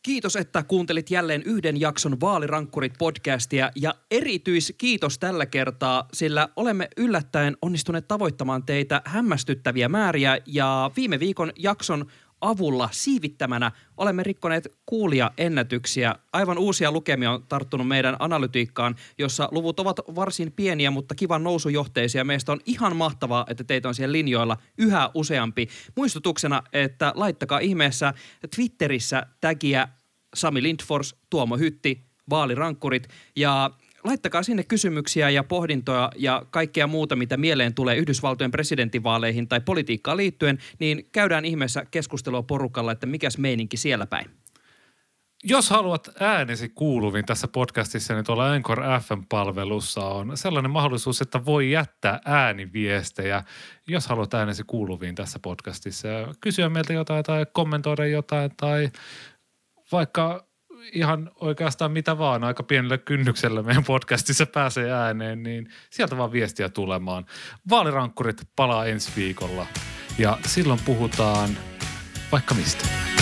Kiitos, 0.04 0.36
että 0.36 0.62
kuuntelit 0.62 1.10
jälleen 1.10 1.42
yhden 1.42 1.80
jakson 1.80 2.20
Vaalirankkurit-podcastia 2.20 3.70
ja 3.76 3.94
erityiskiitos 4.10 5.18
tällä 5.18 5.46
kertaa, 5.46 6.08
sillä 6.12 6.48
olemme 6.56 6.88
yllättäen 6.96 7.56
onnistuneet 7.62 8.08
tavoittamaan 8.08 8.62
teitä 8.62 9.02
hämmästyttäviä 9.04 9.88
määriä 9.88 10.38
ja 10.46 10.90
viime 10.96 11.20
viikon 11.20 11.52
jakson 11.58 12.06
avulla 12.50 12.88
siivittämänä 12.92 13.72
olemme 13.96 14.22
rikkoneet 14.22 14.78
kuulia-ennätyksiä. 14.86 16.14
Aivan 16.32 16.58
uusia 16.58 16.92
lukemia 16.92 17.30
on 17.30 17.46
tarttunut 17.48 17.88
meidän 17.88 18.16
analytiikkaan, 18.18 18.94
jossa 19.18 19.48
luvut 19.50 19.80
ovat 19.80 20.00
varsin 20.14 20.52
pieniä, 20.52 20.90
mutta 20.90 21.14
kivan 21.14 21.42
nousujohteisia. 21.42 22.24
Meistä 22.24 22.52
on 22.52 22.60
ihan 22.66 22.96
mahtavaa, 22.96 23.46
että 23.50 23.64
teitä 23.64 23.88
on 23.88 23.94
siellä 23.94 24.12
linjoilla 24.12 24.56
yhä 24.78 25.10
useampi. 25.14 25.68
Muistutuksena, 25.96 26.62
että 26.72 27.12
laittakaa 27.16 27.58
ihmeessä 27.58 28.14
Twitterissä 28.56 29.26
tagia 29.40 29.88
Sami 30.34 30.62
Lindfors, 30.62 31.16
Tuomo 31.30 31.56
Hytti, 31.56 32.06
vaalirankkurit 32.30 33.08
ja 33.36 33.70
laittakaa 34.04 34.42
sinne 34.42 34.62
kysymyksiä 34.62 35.30
ja 35.30 35.44
pohdintoja 35.44 36.10
ja 36.16 36.46
kaikkea 36.50 36.86
muuta, 36.86 37.16
mitä 37.16 37.36
mieleen 37.36 37.74
tulee 37.74 37.96
Yhdysvaltojen 37.96 38.50
presidentinvaaleihin 38.50 39.48
tai 39.48 39.60
politiikkaan 39.60 40.16
liittyen, 40.16 40.58
niin 40.78 41.08
käydään 41.12 41.44
ihmeessä 41.44 41.86
keskustelua 41.90 42.42
porukalla, 42.42 42.92
että 42.92 43.06
mikäs 43.06 43.38
meininki 43.38 43.76
siellä 43.76 44.06
päin. 44.06 44.26
Jos 45.46 45.70
haluat 45.70 46.08
äänesi 46.20 46.68
kuuluviin 46.68 47.24
tässä 47.24 47.48
podcastissa, 47.48 48.14
niin 48.14 48.24
tuolla 48.24 48.52
Anchor 48.52 48.80
FM-palvelussa 48.80 50.04
on 50.04 50.36
sellainen 50.36 50.70
mahdollisuus, 50.70 51.20
että 51.20 51.44
voi 51.44 51.70
jättää 51.70 52.20
ääniviestejä, 52.24 53.42
jos 53.86 54.06
haluat 54.06 54.34
äänesi 54.34 54.62
kuuluviin 54.66 55.14
tässä 55.14 55.38
podcastissa. 55.38 56.08
Kysyä 56.40 56.68
meiltä 56.68 56.92
jotain 56.92 57.24
tai 57.24 57.46
kommentoida 57.52 58.06
jotain 58.06 58.50
tai 58.56 58.90
vaikka 59.92 60.46
ihan 60.92 61.30
oikeastaan 61.40 61.92
mitä 61.92 62.18
vaan 62.18 62.44
aika 62.44 62.62
pienellä 62.62 62.98
kynnyksellä 62.98 63.62
meidän 63.62 63.84
podcastissa 63.84 64.46
pääsee 64.46 64.92
ääneen, 64.92 65.42
niin 65.42 65.68
sieltä 65.90 66.16
vaan 66.16 66.32
viestiä 66.32 66.68
tulemaan. 66.68 67.26
Vaalirankkurit 67.70 68.48
palaa 68.56 68.86
ensi 68.86 69.12
viikolla 69.16 69.66
ja 70.18 70.38
silloin 70.46 70.80
puhutaan 70.84 71.50
vaikka 72.32 72.54
mistä. 72.54 73.13